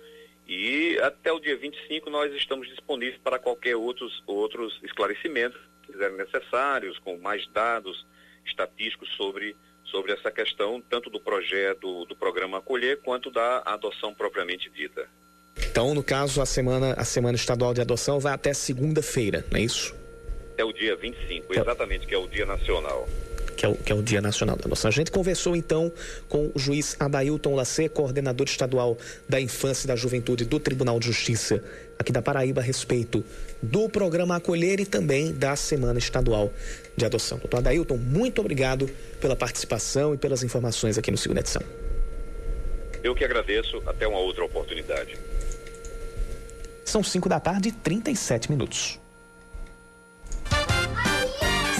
[0.47, 6.17] e até o dia 25 nós estamos disponíveis para qualquer outros, outros esclarecimentos que quiserem
[6.17, 8.07] necessários, com mais dados
[8.47, 14.69] estatísticos sobre, sobre essa questão, tanto do projeto, do programa Acolher, quanto da adoção propriamente
[14.71, 15.09] dita.
[15.57, 19.63] Então, no caso, a semana, a semana estadual de adoção vai até segunda-feira, não é
[19.63, 19.95] isso?
[20.57, 23.09] É o dia 25, exatamente, que é o dia nacional.
[23.57, 24.89] Que é, o, que é o Dia Nacional da Adoção.
[24.89, 25.93] A gente conversou então
[26.29, 28.97] com o juiz Adailton Lacê, coordenador estadual
[29.29, 31.63] da Infância e da Juventude do Tribunal de Justiça
[31.99, 33.25] aqui da Paraíba, a respeito
[33.63, 36.51] do programa Acolher e também da Semana Estadual
[36.97, 37.39] de Adoção.
[37.39, 41.63] Doutor Adailton, muito obrigado pela participação e pelas informações aqui no Segunda Edição.
[43.03, 43.83] Eu que agradeço.
[43.87, 45.17] Até uma outra oportunidade.
[46.85, 48.99] São 5 da tarde e 37 minutos.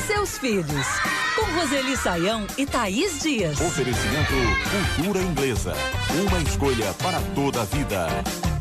[0.07, 0.87] Seus filhos,
[1.35, 3.61] com Roseli Saião e Thaís Dias.
[3.61, 4.33] Oferecimento
[4.97, 5.75] Cultura Inglesa.
[6.27, 8.52] Uma escolha para toda a vida.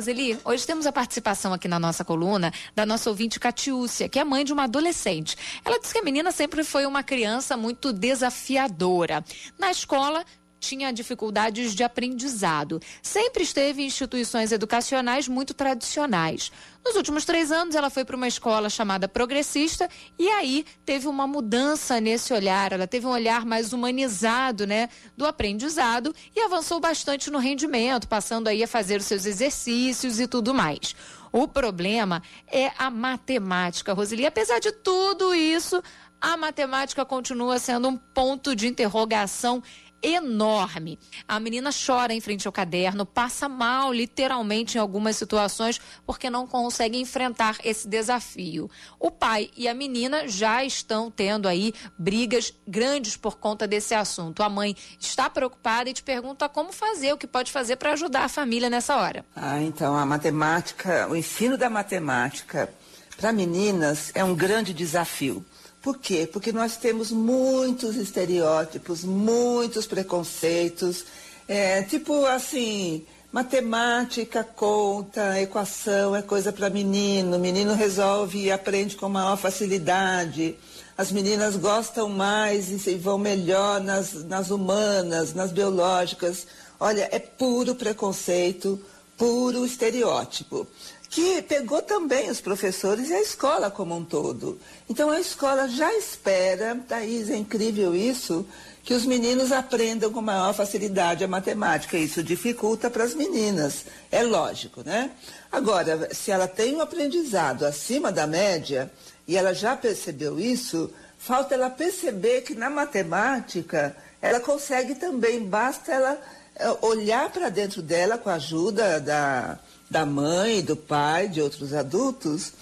[0.00, 4.24] Roseli, hoje temos a participação aqui na nossa coluna da nossa ouvinte Catiúcia, que é
[4.24, 5.36] mãe de uma adolescente.
[5.62, 9.22] Ela diz que a menina sempre foi uma criança muito desafiadora.
[9.58, 10.24] Na escola,
[10.60, 12.80] tinha dificuldades de aprendizado.
[13.02, 16.52] Sempre esteve em instituições educacionais muito tradicionais.
[16.84, 21.26] Nos últimos três anos, ela foi para uma escola chamada Progressista e aí teve uma
[21.26, 22.72] mudança nesse olhar.
[22.72, 28.48] Ela teve um olhar mais humanizado, né, do aprendizado e avançou bastante no rendimento, passando
[28.48, 30.94] aí a fazer os seus exercícios e tudo mais.
[31.32, 34.26] O problema é a matemática, Roseli.
[34.26, 35.80] Apesar de tudo isso,
[36.20, 39.62] a matemática continua sendo um ponto de interrogação
[40.02, 40.98] enorme.
[41.26, 46.46] A menina chora em frente ao caderno, passa mal, literalmente, em algumas situações, porque não
[46.46, 48.70] consegue enfrentar esse desafio.
[48.98, 54.42] O pai e a menina já estão tendo aí brigas grandes por conta desse assunto.
[54.42, 58.24] A mãe está preocupada e te pergunta como fazer, o que pode fazer para ajudar
[58.24, 59.24] a família nessa hora.
[59.34, 62.72] Ah, então, a matemática, o ensino da matemática
[63.16, 65.44] para meninas é um grande desafio
[65.82, 66.28] por quê?
[66.30, 71.04] Porque nós temos muitos estereótipos, muitos preconceitos.
[71.48, 77.38] É, tipo assim, Matemática, conta, equação é coisa para menino.
[77.38, 80.56] Menino resolve e aprende com maior facilidade.
[80.98, 86.44] As meninas gostam mais e vão melhor nas, nas humanas, nas biológicas.
[86.80, 88.80] Olha, é puro preconceito,
[89.16, 90.66] puro estereótipo
[91.10, 94.58] que pegou também os professores e a escola como um todo.
[94.90, 98.44] Então a escola já espera, Thaís, é incrível isso,
[98.82, 101.96] que os meninos aprendam com maior facilidade a matemática.
[101.96, 105.12] Isso dificulta para as meninas, é lógico, né?
[105.52, 108.90] Agora, se ela tem um aprendizado acima da média,
[109.28, 115.92] e ela já percebeu isso, falta ela perceber que na matemática ela consegue também, basta
[115.92, 116.20] ela
[116.56, 119.56] eh, olhar para dentro dela com a ajuda da
[119.90, 122.52] da mãe, do pai, de outros adultos,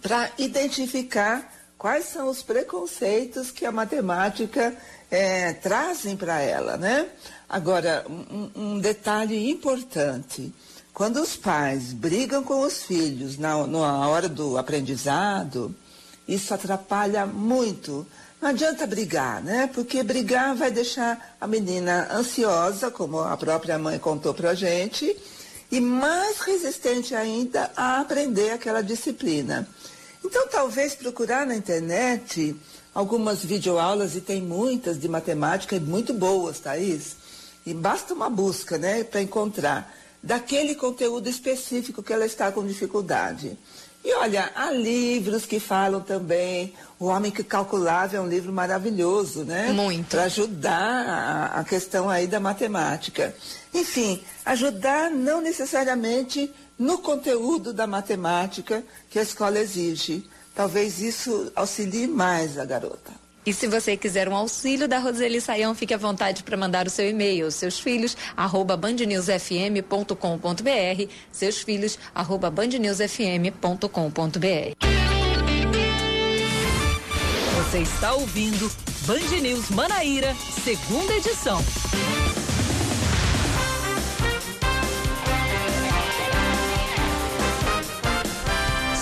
[0.00, 4.76] para identificar quais são os preconceitos que a matemática
[5.10, 7.08] é, trazem para ela, né?
[7.48, 10.52] Agora, um, um, detalhe importante:
[10.94, 15.74] quando os pais brigam com os filhos na, na hora do aprendizado,
[16.28, 18.06] isso atrapalha muito.
[18.40, 19.68] Não adianta brigar, né?
[19.74, 25.14] Porque brigar vai deixar a menina ansiosa, como a própria mãe contou para a gente,
[25.70, 29.68] e mais resistente ainda a aprender aquela disciplina.
[30.24, 32.56] Então, talvez procurar na internet
[32.94, 37.16] algumas videoaulas, e tem muitas de matemática e muito boas, Thaís.
[37.64, 43.56] E basta uma busca, né, para encontrar daquele conteúdo específico que ela está com dificuldade.
[44.02, 46.72] E olha, há livros que falam também.
[46.98, 49.72] O Homem que Calculava é um livro maravilhoso, né?
[49.72, 50.08] Muito.
[50.08, 53.34] Para ajudar a, a questão aí da matemática.
[53.74, 56.50] Enfim, ajudar não necessariamente
[56.80, 60.24] no conteúdo da matemática que a escola exige.
[60.54, 63.12] Talvez isso auxilie mais a garota.
[63.44, 66.90] E se você quiser um auxílio da Roseli Saião, fique à vontade para mandar o
[66.90, 74.86] seu e-mail, seus filhos, arroba bandnewsfm.com.br, seus filhos, arroba bandnewsfm.com.br.
[77.56, 78.70] Você está ouvindo
[79.06, 81.62] Band News Manaíra, segunda edição.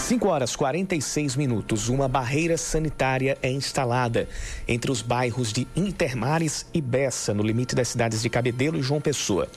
[0.09, 1.90] 5 horas 46 minutos.
[1.90, 4.26] Uma barreira sanitária é instalada
[4.66, 9.02] entre os bairros de Intermares e Bessa, no limite das cidades de Cabedelo e João
[9.02, 9.50] Pessoa.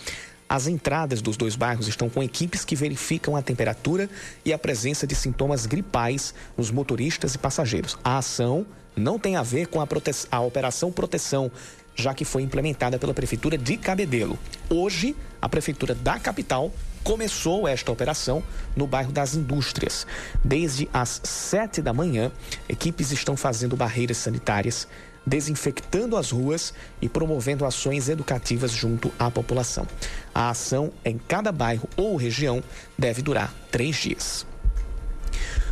[0.49, 4.09] As entradas dos dois bairros estão com equipes que verificam a temperatura
[4.43, 7.97] e a presença de sintomas gripais nos motoristas e passageiros.
[8.03, 9.87] A ação não tem a ver com a,
[10.29, 11.49] a Operação Proteção,
[11.95, 14.37] já que foi implementada pela Prefeitura de Cabedelo.
[14.69, 16.73] Hoje, a Prefeitura da capital
[17.03, 18.43] começou esta operação
[18.75, 20.05] no bairro das Indústrias.
[20.43, 22.31] Desde as sete da manhã,
[22.67, 24.87] equipes estão fazendo barreiras sanitárias,
[25.25, 29.87] desinfectando as ruas e promovendo ações educativas junto à população.
[30.33, 32.63] A ação em cada bairro ou região
[32.97, 34.45] deve durar três dias.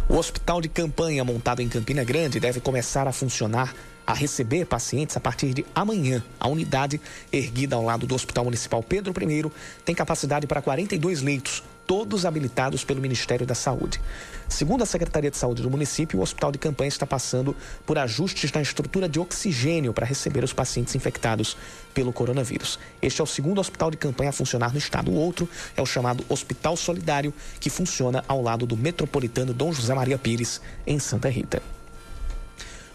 [0.07, 3.75] O hospital de campanha montado em Campina Grande deve começar a funcionar
[4.09, 6.23] a receber pacientes a partir de amanhã.
[6.39, 6.99] A unidade,
[7.31, 9.51] erguida ao lado do Hospital Municipal Pedro I,
[9.85, 14.01] tem capacidade para 42 leitos, todos habilitados pelo Ministério da Saúde.
[14.47, 17.55] Segundo a Secretaria de Saúde do município, o hospital de campanha está passando
[17.85, 21.55] por ajustes na estrutura de oxigênio para receber os pacientes infectados
[21.93, 22.79] pelo coronavírus.
[22.99, 25.11] Este é o segundo hospital de campanha a funcionar no estado.
[25.11, 25.47] O outro
[25.77, 30.59] é o chamado Hospital Solidário, que funciona ao lado do metropolitano Dom José Maria Pires,
[30.87, 31.61] em Santa Rita.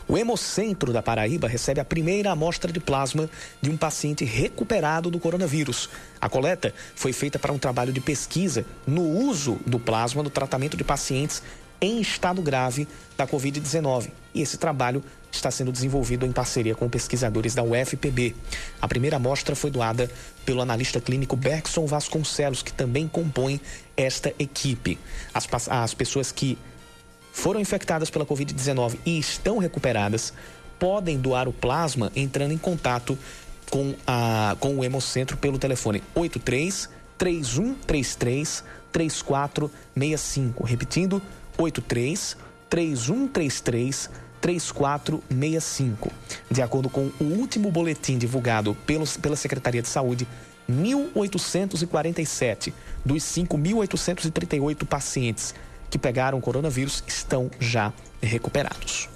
[0.06, 3.28] O Hemocentro da Paraíba recebe a primeira amostra de plasma
[3.60, 5.88] de um paciente recuperado do coronavírus.
[6.20, 10.76] A coleta foi feita para um trabalho de pesquisa no uso do plasma no tratamento
[10.76, 11.42] de pacientes
[11.80, 12.86] em estado grave
[13.16, 14.10] da Covid-19.
[14.34, 18.34] E esse trabalho está sendo desenvolvido em parceria com pesquisadores da UFPB.
[18.80, 20.10] A primeira amostra foi doada
[20.44, 23.60] pelo analista clínico Bergson Vasconcelos, que também compõe
[23.96, 24.98] esta equipe.
[25.32, 26.58] As, as pessoas que
[27.34, 30.32] foram infectadas pela Covid-19 e estão recuperadas
[30.78, 33.18] podem doar o plasma entrando em contato
[33.68, 38.62] com, a, com o Hemocentro pelo telefone 83 3133
[38.92, 40.64] 3465.
[40.64, 41.20] Repetindo,
[41.58, 42.36] 83
[42.70, 44.10] 3133
[44.40, 46.12] 3465.
[46.48, 50.28] De acordo com o último boletim divulgado pelos, pela Secretaria de Saúde,
[50.70, 52.72] 1.847
[53.04, 55.52] dos 5.838 pacientes
[55.94, 59.08] que pegaram coronavírus estão já recuperados.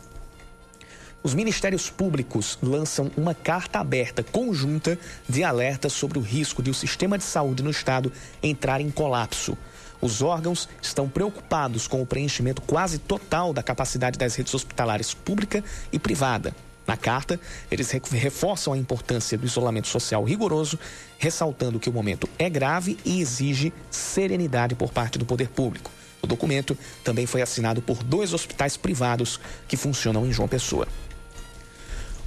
[1.25, 4.97] Os ministérios públicos lançam uma carta aberta conjunta
[5.29, 9.59] de alerta sobre o risco de o sistema de saúde no estado entrar em colapso.
[10.01, 15.65] Os órgãos estão preocupados com o preenchimento quase total da capacidade das redes hospitalares pública
[15.91, 16.55] e privada.
[16.87, 17.41] Na carta,
[17.73, 20.79] eles reforçam a importância do isolamento social rigoroso,
[21.19, 25.98] ressaltando que o momento é grave e exige serenidade por parte do poder público.
[26.23, 30.87] O documento também foi assinado por dois hospitais privados que funcionam em João Pessoa.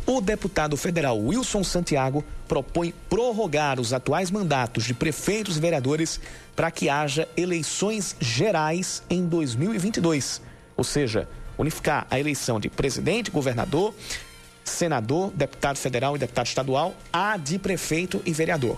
[0.05, 6.19] O deputado federal Wilson Santiago propõe prorrogar os atuais mandatos de prefeitos e vereadores
[6.55, 10.41] para que haja eleições gerais em 2022,
[10.75, 13.93] ou seja, unificar a eleição de presidente, governador,
[14.71, 18.77] senador, deputado federal e deputado estadual, a de prefeito e vereador.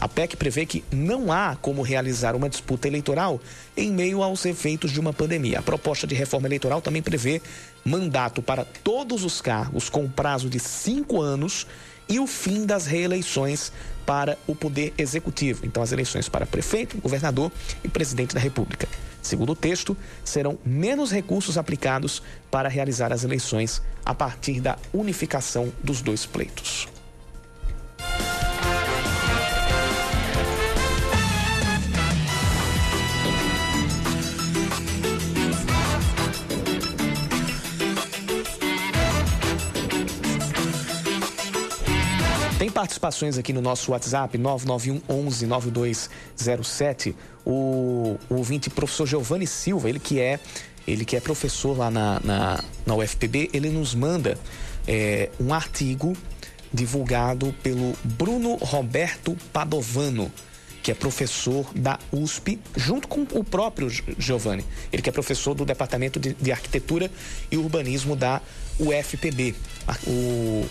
[0.00, 3.40] A PEC prevê que não há como realizar uma disputa eleitoral
[3.76, 5.58] em meio aos efeitos de uma pandemia.
[5.58, 7.40] A proposta de reforma eleitoral também prevê
[7.84, 11.66] mandato para todos os cargos com prazo de cinco anos
[12.08, 13.72] e o fim das reeleições
[14.04, 15.64] para o Poder Executivo.
[15.64, 17.50] Então, as eleições para prefeito, governador
[17.82, 18.88] e presidente da República.
[19.22, 25.72] Segundo o texto, serão menos recursos aplicados para realizar as eleições a partir da unificação
[25.82, 26.93] dos dois pleitos.
[42.84, 47.16] Participações aqui no nosso WhatsApp, 991 11 9207.
[47.46, 50.38] O, o ouvinte professor Giovanni Silva, ele que é,
[50.86, 54.38] ele que é professor lá na, na, na UFPB, ele nos manda
[54.86, 56.14] é, um artigo
[56.70, 60.30] divulgado pelo Bruno Roberto Padovano,
[60.82, 64.62] que é professor da USP, junto com o próprio Giovanni.
[64.92, 67.10] Ele que é professor do Departamento de, de Arquitetura
[67.50, 68.42] e Urbanismo da
[68.78, 69.54] UFPB.
[70.06, 70.66] O,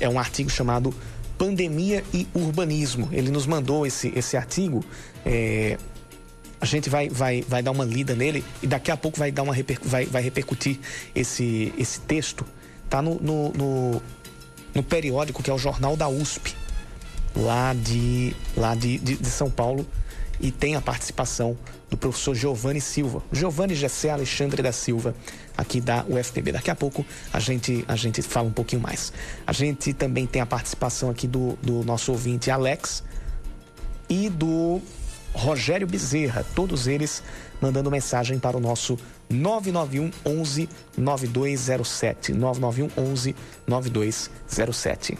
[0.00, 0.94] é um artigo chamado
[1.38, 3.08] Pandemia e Urbanismo.
[3.12, 4.84] Ele nos mandou esse, esse artigo.
[5.24, 5.78] É,
[6.60, 9.42] a gente vai, vai, vai dar uma lida nele e daqui a pouco vai, dar
[9.42, 10.78] uma reper, vai, vai repercutir
[11.14, 12.46] esse, esse texto.
[12.88, 14.02] Tá no, no, no,
[14.74, 16.54] no periódico que é o Jornal da USP,
[17.36, 19.86] lá de, lá de, de, de São Paulo
[20.40, 21.56] e tem a participação
[21.90, 23.22] do professor Giovanni Silva.
[23.32, 25.14] Giovanni Gessé Alexandre da Silva,
[25.56, 26.52] aqui da UFPB.
[26.52, 29.12] Daqui a pouco a gente, a gente fala um pouquinho mais.
[29.46, 33.02] A gente também tem a participação aqui do, do nosso ouvinte Alex
[34.08, 34.80] e do
[35.32, 37.22] Rogério Bezerra, todos eles
[37.60, 42.32] mandando mensagem para o nosso 991 11 9207.
[42.32, 45.18] 991 11 9207.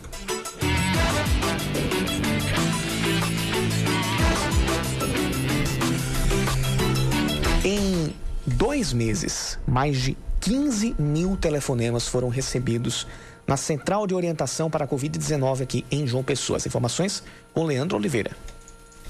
[8.75, 13.07] Dois meses, mais de 15 mil telefonemas foram recebidos
[13.47, 16.57] na Central de Orientação para a Covid-19 aqui em João Pessoa.
[16.57, 17.23] As informações
[17.53, 18.37] com Leandro Oliveira.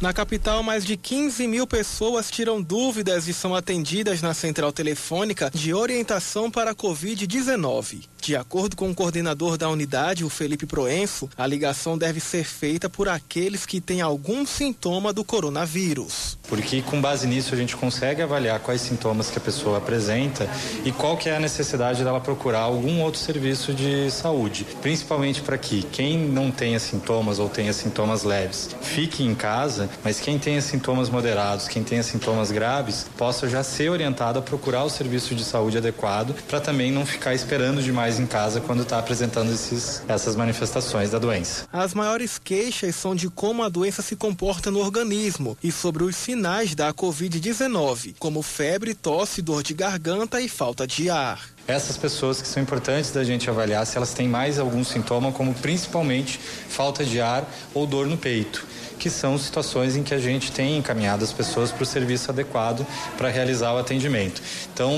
[0.03, 5.51] Na capital, mais de 15 mil pessoas tiram dúvidas e são atendidas na central telefônica
[5.51, 8.07] de orientação para a Covid-19.
[8.25, 12.89] De acordo com o coordenador da unidade, o Felipe Proenço, a ligação deve ser feita
[12.89, 16.39] por aqueles que têm algum sintoma do coronavírus.
[16.49, 20.49] Porque com base nisso a gente consegue avaliar quais sintomas que a pessoa apresenta
[20.87, 24.67] e qual que é a necessidade dela procurar algum outro serviço de saúde.
[24.81, 30.19] Principalmente para que quem não tenha sintomas ou tenha sintomas leves fique em casa, mas
[30.19, 34.89] quem tenha sintomas moderados, quem tenha sintomas graves, possa já ser orientado a procurar o
[34.89, 39.53] serviço de saúde adequado para também não ficar esperando demais em casa quando está apresentando
[39.53, 41.67] esses, essas manifestações da doença.
[41.73, 46.17] As maiores queixas são de como a doença se comporta no organismo e sobre os
[46.17, 52.41] sinais da Covid-19, como febre, tosse, dor de garganta e falta de ar essas pessoas
[52.43, 56.39] que são importantes da gente avaliar se elas têm mais algum sintoma, como principalmente
[56.69, 58.67] falta de ar ou dor no peito
[58.99, 62.87] que são situações em que a gente tem encaminhado as pessoas para o serviço adequado
[63.19, 64.41] para realizar o atendimento.
[64.73, 64.91] Então,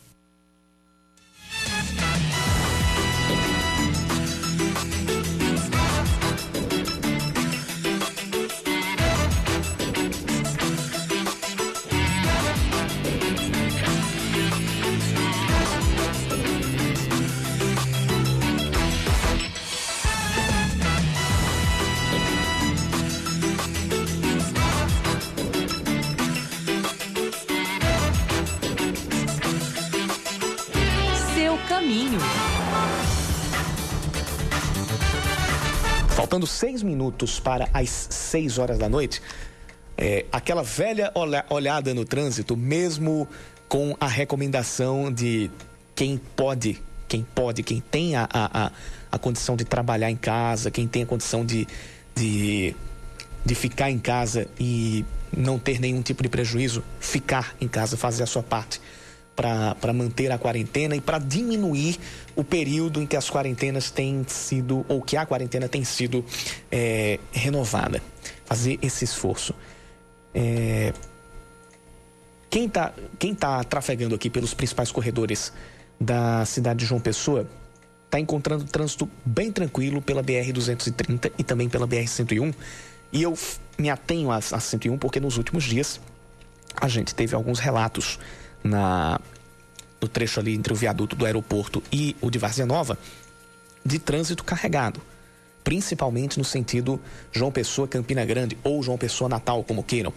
[31.86, 32.20] caminho.
[36.10, 39.22] Faltando seis minutos para as seis horas da noite,
[39.96, 41.12] é, aquela velha
[41.50, 43.28] olhada no trânsito, mesmo
[43.70, 45.52] com a recomendação de
[45.94, 48.72] quem pode, quem pode, quem tem a, a,
[49.12, 51.68] a condição de trabalhar em casa, quem tem a condição de,
[52.16, 52.76] de,
[53.46, 55.06] de ficar em casa e
[55.36, 58.82] não ter nenhum tipo de prejuízo, ficar em casa, fazer a sua parte
[59.36, 62.00] para manter a quarentena e para diminuir
[62.36, 66.24] o período em que as quarentenas têm sido, ou que a quarentena tem sido
[66.72, 68.02] é, renovada.
[68.46, 69.54] Fazer esse esforço.
[70.34, 70.94] É,
[72.50, 75.52] quem está quem tá trafegando aqui pelos principais corredores
[76.00, 77.48] da cidade de João Pessoa
[78.06, 82.54] está encontrando trânsito bem tranquilo pela BR-230 e também pela BR-101.
[83.12, 83.38] E eu
[83.78, 86.00] me atenho a 101 porque nos últimos dias
[86.80, 88.20] a gente teve alguns relatos
[88.66, 89.20] na,
[90.02, 92.98] no trecho ali entre o viaduto do aeroporto e o de Várzea Nova,
[93.86, 95.00] de trânsito carregado,
[95.64, 97.00] principalmente no sentido
[97.32, 100.12] João Pessoa Campina Grande ou João Pessoa Natal, como queiram.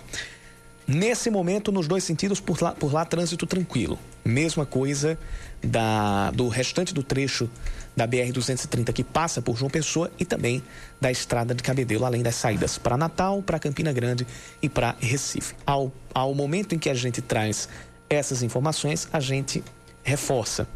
[0.86, 3.98] Nesse momento, nos dois sentidos, por lá, por lá trânsito tranquilo.
[4.24, 5.18] Mesma coisa
[5.62, 7.50] da, do restante do trecho
[7.94, 10.62] da BR-230 que passa por João Pessoa e também
[10.98, 14.26] da estrada de Cabedelo, além das saídas para Natal, para Campina Grande
[14.62, 15.54] e para Recife.
[15.66, 17.68] Ao, ao momento em que a gente traz
[18.08, 19.62] essas informações, a gente
[20.02, 20.66] reforça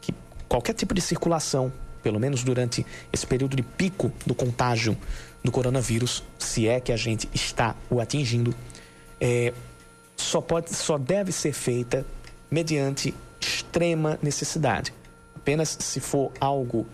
[0.00, 0.14] que
[0.48, 1.72] qualquer tipo de circulação,
[2.02, 4.96] pelo menos durante esse período de pico do contágio
[5.42, 8.54] do coronavírus, se é que a gente está o atingindo,
[9.20, 9.52] é,
[10.16, 12.04] só, pode, só deve ser feita
[12.50, 14.92] mediante extrema necessidade.
[15.34, 16.86] Apenas se for algo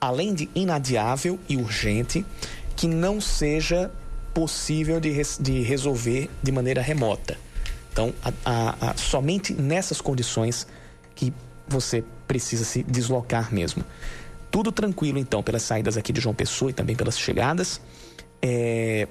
[0.00, 2.24] além de inadiável e urgente,
[2.76, 3.90] que não seja
[4.34, 5.10] possível de,
[5.40, 7.38] de resolver de maneira remota.
[7.96, 10.66] Então, a, a, a, somente nessas condições
[11.14, 11.32] que
[11.66, 13.82] você precisa se deslocar mesmo.
[14.50, 17.80] Tudo tranquilo, então, pelas saídas aqui de João Pessoa e também pelas chegadas,
[18.42, 19.08] é...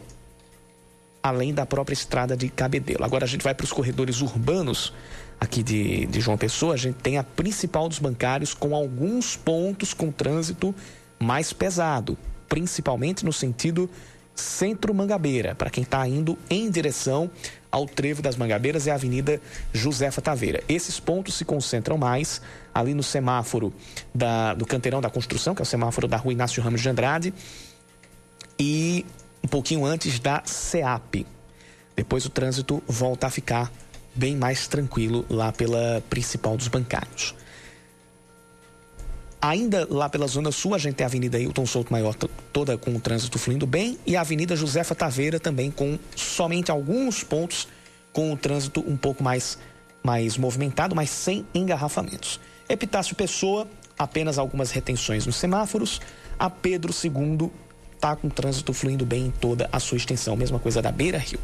[1.24, 3.04] além da própria estrada de Cabedelo.
[3.04, 4.94] Agora a gente vai para os corredores urbanos
[5.40, 6.76] aqui de, de João Pessoa.
[6.76, 10.76] A gente tem a principal dos bancários com alguns pontos com trânsito
[11.20, 12.16] mais pesado,
[12.48, 13.90] principalmente no sentido
[14.36, 17.32] Centro Mangabeira, para quem está indo em direção
[17.72, 19.42] ao Trevo das Mangabeiras e a Avenida
[19.74, 20.64] Josefa Taveira.
[20.68, 22.42] Esses pontos se concentram mais
[22.74, 23.74] ali no semáforo
[24.14, 27.34] da, do Canteirão da Construção, que é o semáforo da Rua Inácio Ramos de Andrade,
[28.60, 29.06] e
[29.44, 31.26] um pouquinho antes da SEAP.
[31.96, 33.72] Depois o trânsito volta a ficar
[34.14, 37.36] bem mais tranquilo lá pela principal dos bancários.
[39.46, 42.16] Ainda lá pela Zona Sul, a gente tem a Avenida Hilton Souto Maior
[42.52, 47.24] toda com o trânsito fluindo bem e a Avenida Josefa Taveira também com somente alguns
[47.24, 47.68] pontos
[48.12, 49.60] com o trânsito um pouco mais,
[50.04, 52.40] mais movimentado, mas sem engarrafamentos.
[52.68, 53.68] Epitácio Pessoa,
[54.00, 56.02] apenas algumas retenções nos semáforos.
[56.40, 57.52] A Pedro II
[57.94, 60.36] está com o trânsito fluindo bem em toda a sua extensão.
[60.36, 61.40] Mesma coisa da Beira Rio.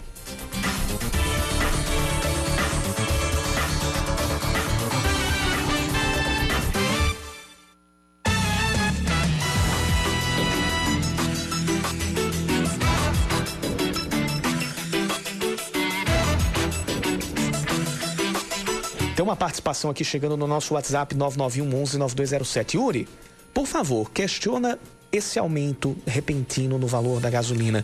[19.42, 22.78] Participação aqui chegando no nosso WhatsApp 991 11 9207.
[22.78, 23.08] Yuri,
[23.52, 24.78] por favor, questiona
[25.12, 27.84] esse aumento repentino no valor da gasolina.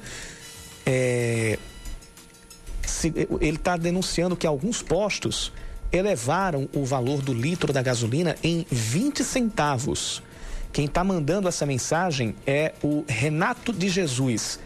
[0.86, 1.58] É,
[2.86, 5.52] se, ele está denunciando que alguns postos
[5.92, 10.22] elevaram o valor do litro da gasolina em 20 centavos.
[10.72, 14.60] Quem está mandando essa mensagem é o Renato de Jesus.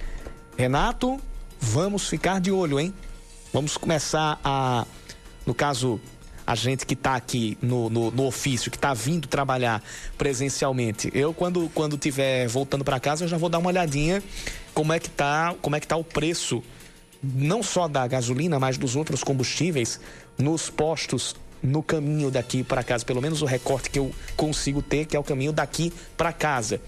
[0.57, 1.21] Renato,
[1.57, 2.93] vamos ficar de olho, hein?
[3.53, 4.85] Vamos começar a,
[5.45, 6.01] no caso,
[6.51, 9.81] a gente que está aqui no, no, no, ofício, que está vindo trabalhar
[10.17, 11.09] presencialmente.
[11.13, 14.21] Eu, quando, quando tiver voltando para casa, eu já vou dar uma olhadinha
[14.73, 16.61] como é que tá, como é que tá o preço,
[17.23, 19.97] não só da gasolina, mas dos outros combustíveis
[20.37, 25.05] nos postos no caminho daqui para casa, pelo menos o recorte que eu consigo ter,
[25.05, 26.81] que é o caminho daqui para casa.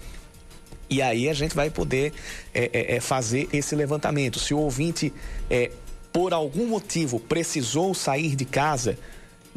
[0.90, 2.12] E aí a gente vai poder
[2.52, 4.38] é, é, é, fazer esse levantamento.
[4.38, 5.10] Se o ouvinte,
[5.48, 5.70] é,
[6.12, 8.98] por algum motivo, precisou sair de casa,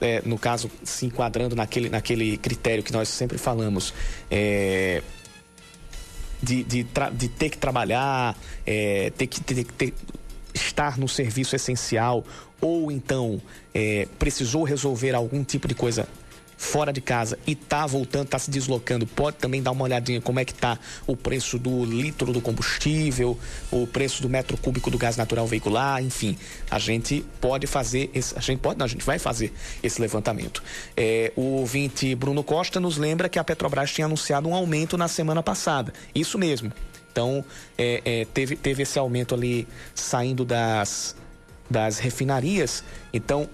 [0.02, 3.94] é, no caso, se enquadrando naquele, naquele critério que nós sempre falamos,
[4.30, 5.02] é,
[6.42, 9.94] de, de, de, ter que trabalhar, é, ter que ter, ter,
[10.54, 12.24] estar no serviço essencial,
[12.62, 13.42] ou então
[13.74, 16.08] é, precisou resolver algum tipo de coisa
[16.58, 20.40] fora de casa e tá voltando, tá se deslocando, pode também dar uma olhadinha como
[20.40, 23.38] é que tá o preço do litro do combustível,
[23.72, 26.38] o preço do metro cúbico do gás natural veicular, enfim,
[26.70, 29.54] a gente pode fazer, esse, a gente pode, não, a gente vai fazer
[29.84, 30.64] esse levantamento.
[30.96, 35.08] É, o ouvinte Bruno Costa nos lembra que a Petrobras tinha anunciado um aumento na
[35.08, 36.72] semana passada, isso mesmo.
[37.12, 37.44] Então,
[37.78, 41.16] é, é, teve, teve esse aumento ali saindo das,
[41.68, 42.84] das refinarias.
[43.12, 43.50] Então,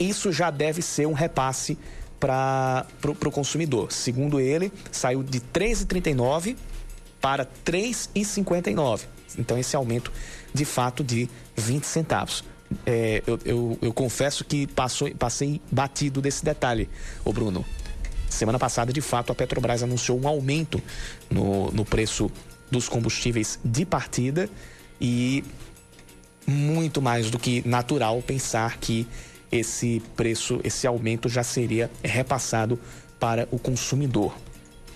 [0.00, 1.78] isso já deve ser um repasse
[2.24, 3.92] para o consumidor.
[3.92, 6.56] Segundo ele, saiu de R$ 3,39
[7.20, 9.02] para R$ 3,59.
[9.38, 10.10] Então, esse aumento,
[10.54, 12.42] de fato, de 20 centavos.
[12.86, 16.88] É, eu, eu, eu, confesso que passou, passei batido desse detalhe,
[17.24, 17.62] o Bruno.
[18.30, 20.82] Semana passada, de fato, a Petrobras anunciou um aumento
[21.30, 22.30] no, no preço
[22.70, 24.48] dos combustíveis de partida
[24.98, 25.44] e
[26.46, 29.06] muito mais do que natural pensar que
[29.54, 32.78] esse preço, esse aumento já seria repassado
[33.18, 34.36] para o consumidor.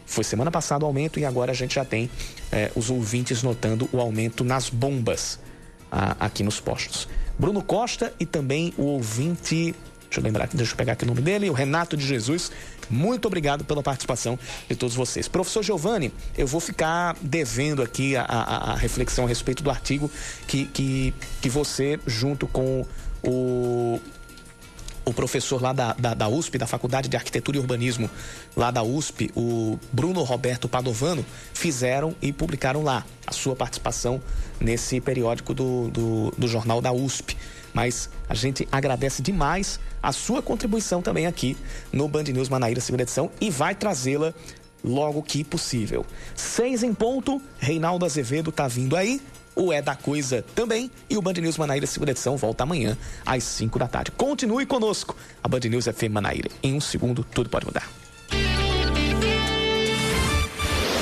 [0.04, 2.10] Foi semana passada o aumento e agora a gente já tem
[2.50, 5.38] eh, os ouvintes notando o aumento nas bombas
[5.92, 7.08] ah, aqui nos postos.
[7.38, 9.74] Bruno Costa e também o ouvinte
[10.08, 12.50] Deixa eu lembrar deixa eu pegar aqui o nome dele, o Renato de Jesus.
[12.88, 15.28] Muito obrigado pela participação de todos vocês.
[15.28, 20.10] Professor Giovanni, eu vou ficar devendo aqui a, a, a reflexão a respeito do artigo
[20.46, 22.86] que, que, que você, junto com
[23.22, 24.00] o
[25.08, 28.10] o professor lá da, da, da, USP, da Faculdade de Arquitetura e Urbanismo,
[28.56, 34.20] lá da USP, o Bruno Roberto Padovano, fizeram e publicaram lá a sua participação
[34.60, 37.36] nesse periódico do, do, do jornal da USP.
[37.72, 41.56] Mas a gente agradece demais a sua contribuição também aqui
[41.92, 44.34] no Band News Manaíra, segunda edição, e vai trazê-la
[44.82, 46.04] logo que possível.
[46.34, 49.20] Seis em ponto, Reinaldo Azevedo tá vindo aí,
[49.58, 52.96] o É da Coisa também, e o Band News Manaíra, segunda edição, volta amanhã
[53.26, 54.12] às 5 da tarde.
[54.12, 56.48] Continue conosco, a Band News FM Manaíra.
[56.62, 57.88] Em um segundo, tudo pode mudar.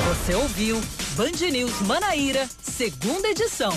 [0.09, 0.81] Você ouviu
[1.17, 3.73] Band News Manaíra, segunda edição.